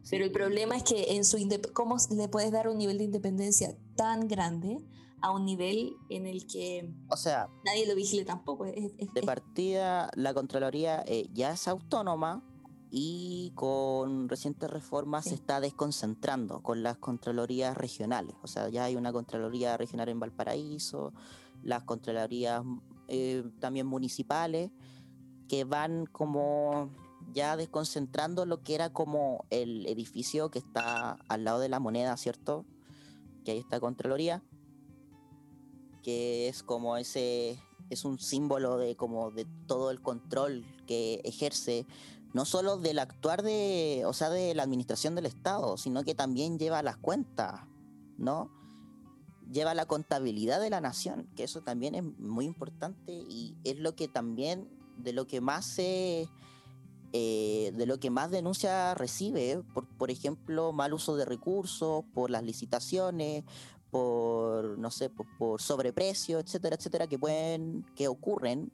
Pero 0.10 0.26
el 0.26 0.32
problema 0.32 0.76
es 0.78 0.84
que 0.84 1.16
en 1.16 1.26
su 1.26 1.38
¿cómo 1.74 1.98
le 2.16 2.28
puedes 2.30 2.52
dar 2.52 2.68
un 2.70 2.78
nivel 2.78 2.98
de 2.98 3.04
independencia 3.06 3.76
tan 3.96 4.28
grande 4.28 4.78
a 5.22 5.32
un 5.32 5.46
nivel 5.46 5.94
en 6.10 6.28
el 6.28 6.46
que 6.46 6.94
o 7.10 7.18
sea, 7.18 7.50
nadie 7.66 7.88
lo 7.88 7.96
vigile 7.96 8.24
tampoco? 8.26 8.66
Es- 8.66 8.92
es- 8.98 9.14
de 9.14 9.24
partida 9.24 10.10
la 10.16 10.34
Contraloría 10.34 11.04
eh, 11.08 11.28
ya 11.34 11.52
es 11.52 11.68
autónoma 11.68 12.44
y 12.90 13.52
con 13.56 14.30
recientes 14.30 14.70
reformas 14.70 15.24
Sí. 15.26 15.32
se 15.32 15.36
está 15.36 15.60
desconcentrando 15.60 16.62
con 16.64 16.84
las 16.84 16.98
Contralorías 16.98 17.76
regionales. 17.76 18.36
O 18.44 18.48
sea, 18.48 18.70
ya 18.70 18.86
hay 18.86 18.96
una 18.96 19.12
Contraloría 19.12 19.76
regional 19.76 20.08
en 20.10 20.20
Valparaíso, 20.22 21.12
las 21.64 21.84
Contralorías 21.84 22.64
eh, 23.10 23.44
también 23.60 23.88
municipales, 23.88 24.72
que 25.48 25.64
van 25.64 26.06
como 26.06 26.92
ya 27.34 27.58
desconcentrando 27.58 28.46
lo 28.46 28.64
que 28.64 28.76
era 28.76 28.92
como 28.92 29.46
el 29.50 29.86
edificio 29.86 30.50
que 30.50 30.60
está 30.60 31.18
al 31.28 31.44
lado 31.44 31.60
de 31.60 31.70
la 31.70 31.80
moneda, 31.80 32.16
¿cierto? 32.18 32.66
Que 33.44 33.52
hay 33.52 33.58
esta 33.60 33.80
Contraloría, 33.80 34.44
que 36.04 36.48
es 36.48 36.64
como 36.64 36.98
ese, 36.98 37.60
es 37.90 38.06
un 38.06 38.20
símbolo 38.20 38.78
de 38.78 38.96
como 38.96 39.32
de 39.32 39.46
todo 39.68 39.92
el 39.92 40.02
control 40.02 40.66
que 40.86 41.22
ejerce, 41.26 41.86
no 42.34 42.46
solo 42.46 42.78
del 42.78 43.00
actuar 43.00 43.44
de, 43.44 44.04
o 44.06 44.14
sea, 44.14 44.30
de 44.30 44.54
la 44.56 44.64
administración 44.64 45.16
del 45.16 45.26
Estado, 45.26 45.78
sino 45.78 46.04
que 46.04 46.16
también 46.16 46.60
lleva 46.60 46.82
las 46.82 46.98
cuentas, 46.98 47.62
¿no? 48.18 48.52
Lleva 49.52 49.74
la 49.74 49.86
contabilidad 49.86 50.60
de 50.60 50.70
la 50.70 50.82
nación, 50.82 51.30
que 51.36 51.44
eso 51.44 51.62
también 51.62 51.96
es 51.96 52.04
muy 52.04 52.46
importante 52.46 53.14
y 53.14 53.56
es 53.64 53.80
lo 53.80 53.96
que 53.96 54.08
también, 54.08 54.70
de 54.98 55.14
lo 55.14 55.28
que 55.28 55.42
más 55.42 55.66
se, 55.66 56.28
eh, 57.14 57.72
de 57.76 57.86
lo 57.86 58.00
que 58.00 58.10
más 58.10 58.32
denuncia 58.32 58.94
recibe, 58.96 59.64
por, 59.74 59.88
por 59.88 60.12
ejemplo, 60.12 60.74
mal 60.74 60.94
uso 60.94 61.16
de 61.16 61.26
recursos, 61.26 62.04
por 62.14 62.30
las 62.30 62.44
licitaciones, 62.44 63.44
por, 63.92 64.78
no 64.78 64.92
sé, 64.92 65.10
por, 65.10 65.62
sobreprecio, 65.62 66.40
etcétera, 66.40 66.76
etcétera, 66.76 67.08
que 67.08 67.20
pueden, 67.20 67.86
que 67.96 68.08
ocurren 68.08 68.72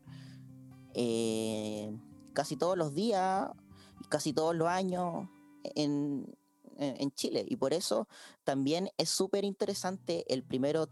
eh, 0.94 1.96
casi 2.34 2.56
todos 2.56 2.78
los 2.78 2.94
días, 2.94 3.50
casi 4.10 4.34
todos 4.34 4.56
los 4.56 4.68
años 4.68 5.30
en, 5.76 6.36
en 6.78 6.96
en 7.00 7.12
Chile. 7.12 7.46
Y 7.48 7.56
por 7.58 7.74
eso 7.74 8.08
también 8.44 8.90
es 8.98 9.10
súper 9.10 9.44
interesante 9.44 10.26
el 10.34 10.44
primero 10.44 10.90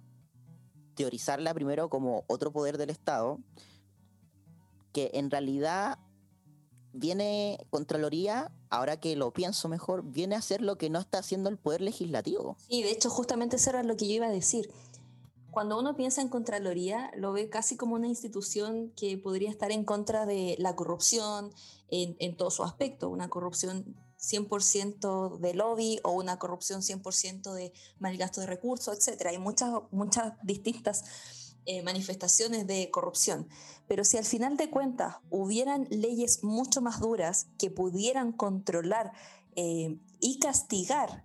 teorizarla 0.96 1.54
primero 1.54 1.90
como 1.90 2.24
otro 2.28 2.52
poder 2.52 2.78
del 2.78 2.90
Estado, 2.90 3.40
que 4.92 5.12
en 5.14 5.32
realidad 5.32 6.00
viene, 6.94 7.58
Contraloría, 7.70 8.52
ahora 8.70 9.00
que 9.00 9.16
lo 9.16 9.32
pienso 9.32 9.70
mejor, 9.70 10.04
viene 10.04 10.36
a 10.36 10.40
hacer 10.40 10.62
lo 10.62 10.78
que 10.78 10.90
no 10.90 11.00
está 11.00 11.20
haciendo 11.20 11.50
el 11.50 11.58
Poder 11.58 11.82
Legislativo. 11.82 12.58
Sí, 12.70 12.84
de 12.84 12.92
hecho, 12.92 13.10
justamente 13.10 13.56
eso 13.56 13.70
era 13.70 13.84
lo 13.84 13.96
que 13.96 14.08
yo 14.08 14.16
iba 14.16 14.28
a 14.28 14.32
decir. 14.32 14.72
Cuando 15.52 15.78
uno 15.78 15.96
piensa 15.96 16.22
en 16.22 16.30
Contraloría, 16.30 17.12
lo 17.16 17.34
ve 17.34 17.50
casi 17.50 17.76
como 17.76 17.96
una 17.96 18.08
institución 18.08 18.92
que 18.96 19.18
podría 19.18 19.50
estar 19.50 19.72
en 19.72 19.84
contra 19.84 20.26
de 20.26 20.56
la 20.60 20.76
corrupción 20.76 21.52
en, 21.90 22.16
en 22.20 22.38
todo 22.38 22.52
su 22.52 22.64
aspecto, 22.64 23.10
una 23.10 23.30
corrupción 23.30 23.96
100% 24.22 25.40
de 25.40 25.54
lobby 25.54 26.00
o 26.04 26.12
una 26.12 26.38
corrupción 26.38 26.82
100% 26.82 27.54
de 27.54 27.74
mal 28.00 28.16
gasto 28.18 28.40
de 28.40 28.48
recursos, 28.48 28.96
etc. 28.96 29.26
Hay 29.28 29.40
muchas, 29.40 29.72
muchas 29.92 30.34
distintas 30.44 31.04
eh, 31.66 31.84
manifestaciones 31.84 32.68
de 32.68 32.90
corrupción. 32.92 33.48
Pero 33.88 34.04
si 34.04 34.18
al 34.18 34.26
final 34.26 34.58
de 34.58 34.70
cuentas 34.70 35.18
hubieran 35.30 35.88
leyes 35.90 36.44
mucho 36.44 36.82
más 36.82 37.00
duras 37.00 37.48
que 37.58 37.70
pudieran 37.70 38.32
controlar 38.32 39.12
eh, 39.56 39.98
y 40.20 40.40
castigar 40.40 41.24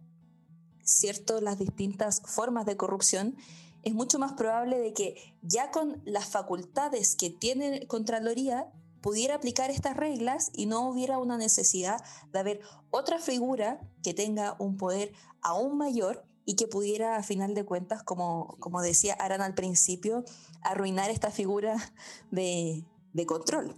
cierto 0.82 1.40
las 1.40 1.58
distintas 1.58 2.22
formas 2.24 2.66
de 2.66 2.76
corrupción, 2.76 3.36
es 3.82 3.94
mucho 3.94 4.18
más 4.18 4.32
probable 4.32 4.78
de 4.78 4.92
que 4.92 5.36
ya 5.42 5.70
con 5.70 6.02
las 6.04 6.26
facultades 6.26 7.14
que 7.14 7.30
tiene 7.30 7.86
Contraloría 7.86 8.70
pudiera 9.00 9.36
aplicar 9.36 9.70
estas 9.70 9.96
reglas 9.96 10.50
y 10.52 10.66
no 10.66 10.88
hubiera 10.88 11.18
una 11.18 11.38
necesidad 11.38 12.02
de 12.32 12.38
haber 12.40 12.60
otra 12.90 13.20
figura 13.20 13.80
que 14.02 14.12
tenga 14.12 14.56
un 14.58 14.76
poder 14.76 15.12
aún 15.40 15.78
mayor 15.78 16.24
y 16.46 16.54
que 16.54 16.68
pudiera, 16.68 17.16
a 17.16 17.22
final 17.22 17.54
de 17.54 17.64
cuentas, 17.64 18.02
como, 18.02 18.56
como 18.60 18.80
decía 18.80 19.14
Aran 19.14 19.42
al 19.42 19.54
principio, 19.54 20.24
arruinar 20.62 21.10
esta 21.10 21.30
figura 21.30 21.76
de, 22.30 22.84
de 23.12 23.26
control. 23.26 23.74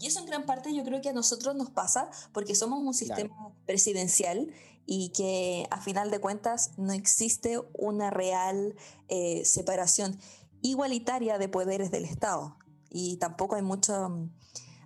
Y 0.00 0.06
eso 0.06 0.18
en 0.18 0.26
gran 0.26 0.46
parte 0.46 0.74
yo 0.74 0.82
creo 0.82 1.00
que 1.00 1.10
a 1.10 1.12
nosotros 1.12 1.54
nos 1.54 1.70
pasa 1.70 2.10
porque 2.32 2.56
somos 2.56 2.82
un 2.82 2.94
sistema 2.94 3.54
presidencial 3.66 4.50
y 4.84 5.10
que 5.10 5.68
a 5.70 5.80
final 5.80 6.10
de 6.10 6.18
cuentas 6.18 6.72
no 6.76 6.92
existe 6.92 7.60
una 7.74 8.10
real 8.10 8.74
eh, 9.08 9.44
separación 9.44 10.18
igualitaria 10.60 11.38
de 11.38 11.48
poderes 11.48 11.92
del 11.92 12.04
Estado. 12.04 12.56
Y 12.90 13.18
tampoco 13.18 13.54
hay 13.54 13.62
mucho 13.62 14.08
mm, 14.08 14.30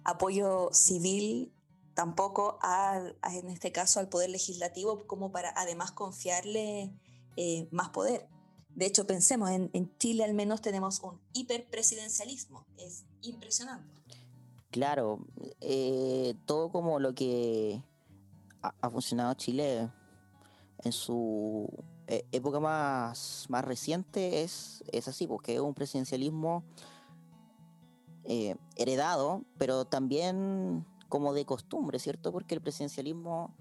apoyo 0.04 0.68
civil 0.72 1.55
tampoco 1.96 2.58
en 3.22 3.48
este 3.48 3.72
caso 3.72 3.98
al 3.98 4.08
poder 4.08 4.28
legislativo 4.28 5.06
como 5.06 5.32
para 5.32 5.52
además 5.56 5.92
confiarle 5.92 6.92
eh, 7.36 7.66
más 7.72 7.88
poder. 7.88 8.28
De 8.68 8.84
hecho, 8.84 9.06
pensemos, 9.06 9.50
en, 9.50 9.96
Chile 9.96 10.22
al 10.22 10.34
menos 10.34 10.60
tenemos 10.60 11.00
un 11.00 11.18
hiperpresidencialismo, 11.32 12.66
es 12.76 13.06
impresionante. 13.22 13.90
Claro, 14.70 15.26
eh, 15.62 16.34
todo 16.44 16.70
como 16.70 17.00
lo 17.00 17.14
que 17.14 17.82
ha, 18.60 18.90
funcionado 18.90 19.32
Chile 19.32 19.90
en 20.84 20.92
su 20.92 21.66
eh, 22.08 22.26
época 22.30 22.60
más, 22.60 23.46
más 23.48 23.64
reciente 23.64 24.42
es, 24.42 24.84
es 24.92 25.08
así, 25.08 25.26
porque 25.26 25.54
es 25.54 25.60
un 25.60 25.72
presidencialismo 25.72 26.62
heredado, 28.76 29.44
pero 29.56 29.84
también 29.84 30.84
como 31.08 31.32
de 31.32 31.44
costumbre, 31.44 31.98
¿cierto? 31.98 32.32
Porque 32.32 32.54
el 32.54 32.60
presidencialismo 32.60 33.54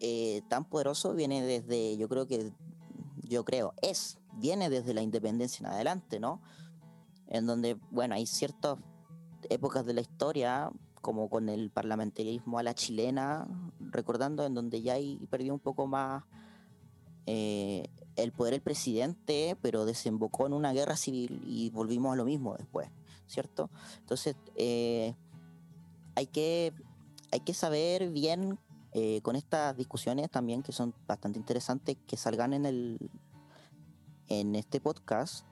eh, 0.00 0.42
tan 0.48 0.64
poderoso 0.64 1.14
viene 1.14 1.42
desde, 1.42 1.96
yo 1.96 2.08
creo 2.08 2.26
que, 2.26 2.52
yo 3.22 3.44
creo, 3.44 3.74
es, 3.82 4.18
viene 4.34 4.68
desde 4.70 4.94
la 4.94 5.02
independencia 5.02 5.66
en 5.66 5.72
adelante, 5.72 6.20
¿no? 6.20 6.40
En 7.28 7.46
donde, 7.46 7.78
bueno, 7.90 8.14
hay 8.14 8.26
ciertas 8.26 8.78
épocas 9.48 9.84
de 9.86 9.94
la 9.94 10.00
historia, 10.00 10.70
como 11.00 11.30
con 11.30 11.48
el 11.48 11.70
parlamentarismo 11.70 12.58
a 12.58 12.62
la 12.62 12.74
chilena, 12.74 13.46
recordando 13.78 14.44
en 14.44 14.54
donde 14.54 14.82
ya 14.82 14.94
ahí 14.94 15.24
perdió 15.30 15.54
un 15.54 15.60
poco 15.60 15.86
más 15.86 16.24
eh, 17.26 17.88
el 18.16 18.32
poder 18.32 18.54
el 18.54 18.60
presidente, 18.60 19.56
pero 19.60 19.84
desembocó 19.84 20.46
en 20.46 20.52
una 20.52 20.72
guerra 20.72 20.96
civil 20.96 21.42
y 21.46 21.70
volvimos 21.70 22.12
a 22.12 22.16
lo 22.16 22.24
mismo 22.24 22.56
después, 22.56 22.88
¿cierto? 23.26 23.70
Entonces, 23.98 24.36
eh, 24.56 25.14
hay, 26.16 26.26
que, 26.26 26.72
hay 27.30 27.40
que 27.40 27.54
saber 27.54 28.10
bien 28.10 28.58
eh, 28.92 29.20
con 29.22 29.36
estas 29.36 29.76
discusiones 29.76 30.30
también, 30.30 30.62
que 30.62 30.72
son 30.72 30.92
bastante 31.06 31.38
interesantes, 31.38 31.96
que 32.06 32.16
salgan 32.16 32.52
en, 32.52 32.66
el, 32.66 32.98
en 34.28 34.56
este 34.56 34.80
podcast, 34.80 35.44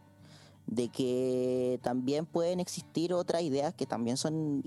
de 0.67 0.89
que 0.89 1.79
también 1.83 2.27
pueden 2.27 2.59
existir 2.59 3.13
otras 3.13 3.43
ideas 3.43 3.75
que 3.75 3.87
también 3.87 4.17
son 4.17 4.63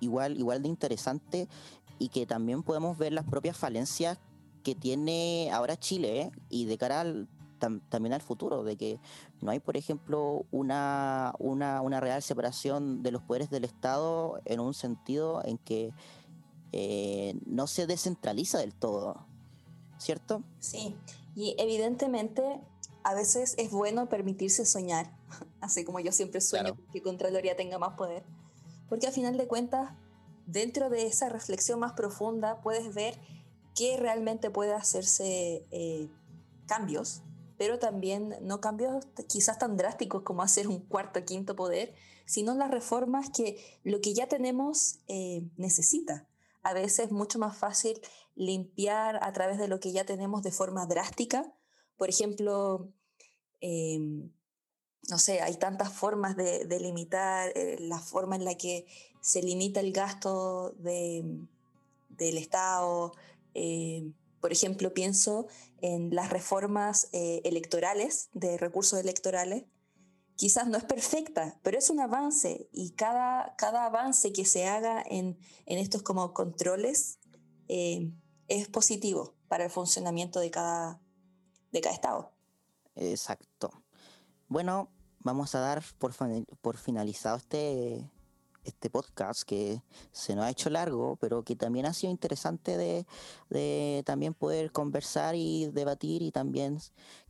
igual, 0.00 0.38
igual 0.38 0.62
de 0.62 0.68
interesantes 0.68 1.48
y 1.98 2.08
que 2.08 2.26
también 2.26 2.62
podemos 2.62 2.96
ver 2.96 3.12
las 3.12 3.26
propias 3.26 3.56
falencias 3.56 4.18
que 4.62 4.74
tiene 4.74 5.50
ahora 5.52 5.76
Chile 5.76 6.20
¿eh? 6.22 6.30
y 6.48 6.64
de 6.64 6.78
cara 6.78 7.00
al- 7.02 7.28
tam- 7.62 7.80
también 7.88 8.12
al 8.12 8.20
futuro, 8.20 8.64
de 8.64 8.76
que 8.76 8.98
no 9.40 9.52
hay, 9.52 9.60
por 9.60 9.76
ejemplo, 9.76 10.44
una, 10.50 11.32
una, 11.38 11.80
una 11.80 12.00
real 12.00 12.20
separación 12.22 13.02
de 13.04 13.12
los 13.12 13.22
poderes 13.22 13.50
del 13.50 13.64
Estado 13.64 14.40
en 14.44 14.58
un 14.60 14.74
sentido 14.74 15.40
en 15.44 15.58
que 15.58 15.92
eh, 16.72 17.36
no 17.46 17.66
se 17.66 17.86
descentraliza 17.86 18.58
del 18.58 18.74
todo, 18.74 19.24
¿cierto? 19.98 20.42
Sí, 20.58 20.96
y 21.36 21.54
evidentemente 21.58 22.60
a 23.04 23.14
veces 23.14 23.54
es 23.58 23.70
bueno 23.70 24.08
permitirse 24.08 24.64
soñar, 24.64 25.10
así 25.60 25.84
como 25.84 26.00
yo 26.00 26.12
siempre 26.12 26.40
sueño 26.40 26.74
Claro. 26.74 26.90
que 26.92 27.02
Contraloría 27.02 27.56
tenga 27.56 27.78
más 27.78 27.94
poder, 27.96 28.24
porque 28.88 29.06
a 29.06 29.12
final 29.12 29.36
de 29.36 29.46
cuentas, 29.46 29.90
dentro 30.46 30.90
de 30.90 31.06
esa 31.06 31.28
reflexión 31.28 31.78
más 31.78 31.92
profunda, 31.92 32.60
puedes 32.62 32.92
ver 32.94 33.18
que 33.74 33.96
realmente 33.96 34.50
puede 34.50 34.74
hacerse 34.74 35.64
eh, 35.70 36.08
cambios, 36.66 37.22
pero 37.62 37.78
también 37.78 38.34
no 38.40 38.60
cambios 38.60 39.06
quizás 39.28 39.56
tan 39.56 39.76
drásticos 39.76 40.24
como 40.24 40.42
hacer 40.42 40.66
un 40.66 40.80
cuarto 40.80 41.24
quinto 41.24 41.54
poder, 41.54 41.94
sino 42.26 42.56
las 42.56 42.72
reformas 42.72 43.30
que 43.30 43.56
lo 43.84 44.00
que 44.00 44.14
ya 44.14 44.26
tenemos 44.26 44.98
eh, 45.06 45.44
necesita. 45.56 46.26
A 46.64 46.72
veces 46.72 47.06
es 47.06 47.12
mucho 47.12 47.38
más 47.38 47.56
fácil 47.56 48.00
limpiar 48.34 49.20
a 49.22 49.32
través 49.32 49.58
de 49.58 49.68
lo 49.68 49.78
que 49.78 49.92
ya 49.92 50.04
tenemos 50.04 50.42
de 50.42 50.50
forma 50.50 50.86
drástica. 50.86 51.54
Por 51.96 52.08
ejemplo, 52.08 52.88
em, 53.60 54.32
no 55.08 55.18
sé, 55.18 55.40
hay 55.40 55.56
tantas 55.56 55.92
formas 55.92 56.34
de, 56.36 56.64
de 56.64 56.80
limitar 56.80 57.52
eh, 57.54 57.76
la 57.78 58.00
forma 58.00 58.34
en 58.34 58.44
la 58.44 58.56
que 58.56 58.86
se 59.20 59.40
limita 59.40 59.78
el 59.78 59.92
gasto 59.92 60.74
de- 60.80 61.46
del 62.08 62.38
Estado. 62.38 63.12
eh, 63.54 64.10
por 64.42 64.52
ejemplo, 64.52 64.92
pienso 64.92 65.46
en 65.80 66.12
las 66.12 66.28
reformas 66.28 67.08
eh, 67.12 67.40
electorales, 67.44 68.28
de 68.34 68.58
recursos 68.58 68.98
electorales. 68.98 69.66
Quizás 70.34 70.66
no 70.66 70.76
es 70.76 70.82
perfecta, 70.82 71.60
pero 71.62 71.78
es 71.78 71.90
un 71.90 72.00
avance 72.00 72.68
y 72.72 72.90
cada, 72.90 73.54
cada 73.56 73.86
avance 73.86 74.32
que 74.32 74.44
se 74.44 74.66
haga 74.66 75.00
en, 75.08 75.38
en 75.66 75.78
estos 75.78 76.02
como 76.02 76.34
controles 76.34 77.20
eh, 77.68 78.12
es 78.48 78.66
positivo 78.66 79.36
para 79.46 79.64
el 79.64 79.70
funcionamiento 79.70 80.40
de 80.40 80.50
cada, 80.50 81.00
de 81.70 81.80
cada 81.80 81.94
Estado. 81.94 82.32
Exacto. 82.96 83.70
Bueno, 84.48 84.90
vamos 85.20 85.54
a 85.54 85.60
dar 85.60 85.84
por, 85.98 86.12
por 86.60 86.78
finalizado 86.78 87.36
este, 87.36 88.10
este 88.64 88.90
podcast 88.90 89.42
que 89.42 89.82
se 90.12 90.34
nos 90.34 90.44
ha 90.44 90.50
hecho 90.50 90.70
largo, 90.70 91.16
pero 91.16 91.42
que 91.42 91.56
también 91.56 91.86
ha 91.86 91.92
sido 91.92 92.10
interesante 92.10 92.76
de, 92.76 93.06
de 93.50 94.02
también 94.06 94.34
poder 94.34 94.72
conversar 94.72 95.34
y 95.34 95.66
debatir 95.66 96.22
y 96.22 96.30
también 96.30 96.78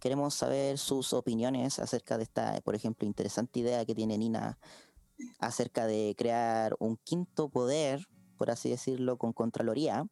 queremos 0.00 0.34
saber 0.34 0.78
sus 0.78 1.12
opiniones 1.12 1.78
acerca 1.78 2.16
de 2.16 2.24
esta, 2.24 2.60
por 2.62 2.74
ejemplo, 2.74 3.06
interesante 3.06 3.60
idea 3.60 3.84
que 3.84 3.94
tiene 3.94 4.18
Nina 4.18 4.58
acerca 5.38 5.86
de 5.86 6.14
crear 6.16 6.76
un 6.78 6.96
quinto 6.96 7.48
poder, 7.48 8.06
por 8.36 8.50
así 8.50 8.70
decirlo, 8.70 9.18
con 9.18 9.32
Contraloría, 9.32 10.06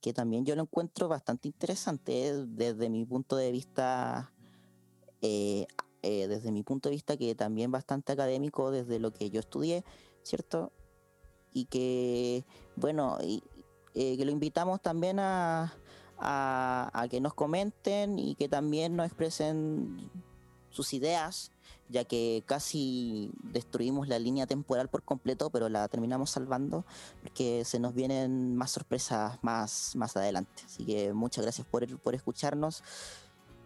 que 0.00 0.12
también 0.12 0.44
yo 0.44 0.56
lo 0.56 0.62
encuentro 0.62 1.08
bastante 1.08 1.48
interesante 1.48 2.46
desde 2.46 2.90
mi 2.90 3.04
punto 3.04 3.36
de 3.36 3.52
vista 3.52 4.32
eh, 5.22 5.66
eh, 6.02 6.26
desde 6.26 6.50
mi 6.50 6.64
punto 6.64 6.88
de 6.88 6.96
vista, 6.96 7.16
que 7.16 7.34
también 7.36 7.70
bastante 7.70 8.12
académico 8.12 8.72
desde 8.72 8.98
lo 8.98 9.12
que 9.12 9.30
yo 9.30 9.38
estudié, 9.38 9.84
¿cierto? 10.22 10.72
y 11.52 11.66
que, 11.66 12.44
bueno, 12.76 13.18
y, 13.22 13.42
eh, 13.94 14.16
que 14.16 14.24
lo 14.24 14.30
invitamos 14.30 14.80
también 14.80 15.18
a, 15.18 15.74
a, 16.18 16.90
a 16.92 17.08
que 17.08 17.20
nos 17.20 17.34
comenten 17.34 18.18
y 18.18 18.34
que 18.34 18.48
también 18.48 18.96
nos 18.96 19.06
expresen 19.06 20.10
sus 20.70 20.94
ideas, 20.94 21.52
ya 21.88 22.04
que 22.04 22.42
casi 22.46 23.30
destruimos 23.42 24.08
la 24.08 24.18
línea 24.18 24.46
temporal 24.46 24.88
por 24.88 25.02
completo, 25.02 25.50
pero 25.50 25.68
la 25.68 25.86
terminamos 25.88 26.30
salvando, 26.30 26.86
porque 27.20 27.64
se 27.66 27.78
nos 27.78 27.94
vienen 27.94 28.56
más 28.56 28.70
sorpresas 28.70 29.38
más, 29.42 29.94
más 29.96 30.16
adelante. 30.16 30.62
Así 30.64 30.86
que 30.86 31.12
muchas 31.12 31.44
gracias 31.44 31.66
por, 31.66 31.86
por 32.00 32.14
escucharnos 32.14 32.82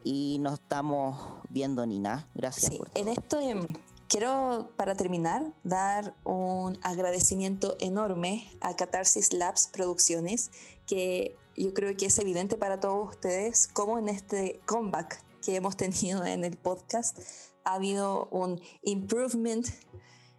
y 0.02 0.38
nos 0.40 0.54
estamos 0.54 1.16
viendo, 1.48 1.86
Nina. 1.86 2.28
Gracias. 2.34 2.72
Sí, 2.72 2.78
por 2.78 2.90
en 2.94 3.08
esto 3.08 3.38
em, 3.38 3.66
quiero, 4.08 4.72
para 4.76 4.94
terminar, 4.94 5.52
dar 5.64 6.14
un 6.24 6.78
agradecimiento 6.82 7.76
enorme 7.80 8.48
a 8.60 8.76
Catarsis 8.76 9.32
Labs 9.32 9.68
Producciones, 9.72 10.50
que 10.86 11.36
yo 11.56 11.72
creo 11.74 11.96
que 11.96 12.06
es 12.06 12.18
evidente 12.18 12.56
para 12.56 12.80
todos 12.80 13.10
ustedes 13.10 13.68
cómo 13.68 13.98
en 13.98 14.08
este 14.08 14.60
comeback 14.66 15.22
que 15.42 15.56
hemos 15.56 15.76
tenido 15.78 16.24
en 16.24 16.44
el 16.44 16.56
podcast 16.56 17.18
ha 17.64 17.74
habido 17.74 18.28
un 18.30 18.60
improvement 18.82 19.66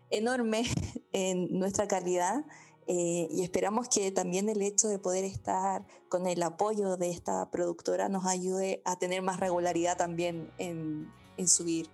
enorme 0.10 0.64
en 1.12 1.60
nuestra 1.60 1.88
calidad 1.88 2.46
eh, 2.90 3.28
y 3.30 3.44
esperamos 3.44 3.90
que 3.90 4.12
también 4.12 4.48
el 4.48 4.62
hecho 4.62 4.88
de 4.88 4.98
poder 4.98 5.26
estar 5.26 5.86
con 6.08 6.26
el 6.26 6.42
apoyo 6.42 6.96
de 6.96 7.10
esta 7.10 7.52
productora 7.52 8.08
nos 8.08 8.26
ayude 8.26 8.82
a 8.86 8.98
tener 8.98 9.22
más 9.22 9.42
regularidad 9.42 9.98
también 9.98 10.50
en, 10.58 11.12
en 11.36 11.48
subir 11.50 11.90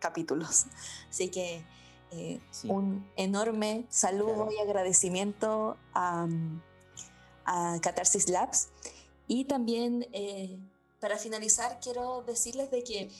capítulos. 0.00 0.66
Así 1.08 1.28
que 1.28 1.64
eh, 2.10 2.40
Sí. 2.50 2.68
un 2.68 3.08
enorme 3.16 3.86
saludo 3.88 4.46
Claro. 4.46 4.52
y 4.52 4.58
agradecimiento 4.58 5.76
a, 5.94 6.26
a 7.44 7.78
Catarsis 7.80 8.28
Labs. 8.28 8.70
Y 9.28 9.44
también, 9.44 10.08
eh, 10.12 10.58
para 11.00 11.16
finalizar, 11.18 11.78
quiero 11.80 12.22
decirles 12.22 12.70
de 12.72 12.82
que 12.82 13.10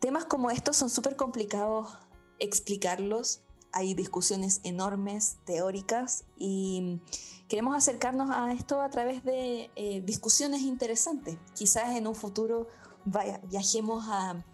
temas 0.00 0.24
como 0.26 0.50
estos 0.50 0.76
son 0.76 0.90
súper 0.90 1.16
complicados 1.16 1.96
explicarlos. 2.38 3.40
Hay 3.72 3.94
discusiones 3.94 4.60
enormes, 4.62 5.38
teóricas, 5.46 6.24
y 6.36 7.00
queremos 7.48 7.74
acercarnos 7.74 8.30
a 8.30 8.52
esto 8.52 8.80
a 8.80 8.88
través 8.90 9.24
de 9.24 9.70
eh, 9.74 10.00
discusiones 10.04 10.60
interesantes. 10.60 11.38
Quizás 11.54 11.96
en 11.96 12.06
un 12.06 12.14
futuro 12.14 12.68
vaya- 13.04 13.40
viajemos 13.44 14.04
a, 14.08 14.44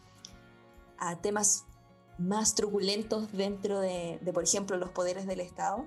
a 1.01 1.21
temas 1.21 1.65
más 2.19 2.55
truculentos 2.55 3.33
dentro 3.33 3.81
de, 3.81 4.19
de, 4.23 4.33
por 4.33 4.45
ejemplo, 4.45 4.77
los 4.77 4.91
poderes 4.91 5.27
del 5.27 5.41
Estado. 5.41 5.87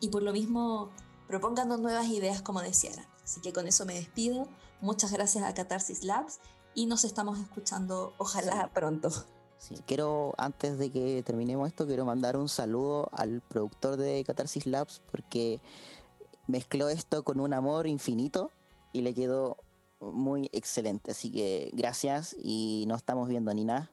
Y 0.00 0.08
por 0.08 0.22
lo 0.22 0.32
mismo, 0.32 0.90
propónganos 1.28 1.78
nuevas 1.78 2.08
ideas, 2.08 2.42
como 2.42 2.60
decía 2.60 2.92
Aran. 2.92 3.06
Así 3.22 3.40
que 3.40 3.52
con 3.52 3.68
eso 3.68 3.86
me 3.86 3.94
despido. 3.94 4.48
Muchas 4.80 5.12
gracias 5.12 5.44
a 5.44 5.54
Catarsis 5.54 6.02
Labs 6.02 6.40
y 6.74 6.86
nos 6.86 7.04
estamos 7.04 7.38
escuchando, 7.38 8.14
ojalá 8.18 8.70
pronto. 8.72 9.10
Sí, 9.58 9.76
quiero, 9.86 10.34
antes 10.38 10.78
de 10.78 10.90
que 10.90 11.22
terminemos 11.22 11.68
esto, 11.68 11.86
quiero 11.86 12.06
mandar 12.06 12.36
un 12.36 12.48
saludo 12.48 13.10
al 13.12 13.42
productor 13.42 13.98
de 13.98 14.24
Catarsis 14.24 14.66
Labs 14.66 15.02
porque 15.12 15.60
mezcló 16.46 16.88
esto 16.88 17.22
con 17.22 17.40
un 17.40 17.52
amor 17.52 17.86
infinito 17.86 18.50
y 18.92 19.02
le 19.02 19.14
quedó 19.14 19.58
muy 20.00 20.48
excelente. 20.52 21.10
Así 21.10 21.30
que 21.30 21.70
gracias 21.74 22.34
y 22.42 22.84
nos 22.88 22.98
estamos 22.98 23.28
viendo, 23.28 23.52
Nina. 23.52 23.90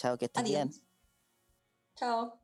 Chao, 0.00 0.16
que 0.16 0.24
estés 0.24 0.44
bien. 0.44 0.72
Chao. 1.94 2.40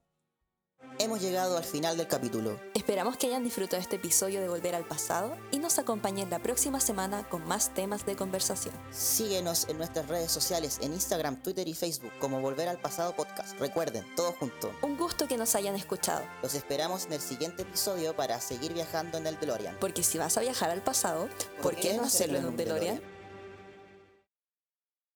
Hemos 0.99 1.23
llegado 1.23 1.57
al 1.57 1.65
final 1.65 1.97
del 1.97 2.07
capítulo. 2.07 2.61
Esperamos 2.75 3.17
que 3.17 3.29
hayan 3.29 3.45
disfrutado 3.45 3.81
este 3.81 3.97
episodio 3.97 4.43
de 4.43 4.49
Volver 4.51 4.75
al 4.75 4.85
Pasado 4.85 5.35
y 5.51 5.59
nos 5.59 5.79
acompañen 5.79 6.29
la 6.29 6.39
próxima 6.39 6.81
semana 6.81 7.27
con 7.31 7.47
más 7.47 7.73
temas 7.73 8.05
de 8.05 8.15
conversación. 8.15 8.75
Síguenos 8.91 9.71
en 9.71 9.79
nuestras 9.79 10.07
redes 10.07 10.31
sociales 10.31 10.79
en 10.83 10.93
Instagram, 10.93 11.43
Twitter 11.43 11.67
y 11.67 11.73
Facebook 11.73 12.13
como 12.21 12.43
Volver 12.43 12.69
al 12.69 12.79
Pasado 12.79 13.17
Podcast. 13.17 13.59
Recuerden, 13.59 14.05
todo 14.17 14.33
junto. 14.33 14.71
Un 14.83 14.99
gusto 14.99 15.27
que 15.27 15.39
nos 15.39 15.55
hayan 15.55 15.77
escuchado, 15.77 16.27
Los 16.43 16.55
esperamos 16.55 17.07
en 17.07 17.15
el 17.15 17.23
siguiente 17.23 17.63
episodio 17.63 18.15
para 18.15 18.39
seguir 18.43 18.75
viajando 18.75 19.17
en 19.17 19.27
el 19.27 19.41
DeLorean. 19.41 19.79
porque 19.81 20.03
si 20.03 20.19
vas 20.19 20.37
a 20.37 20.43
viajar 20.43 20.69
al 20.69 20.83
pasado, 20.83 21.31
¿por 21.63 21.75
qué 21.75 21.95
no 21.95 22.03
hacerlo 22.03 22.37
en 22.37 22.47
un 22.49 22.57
DeLorean? 22.59 23.16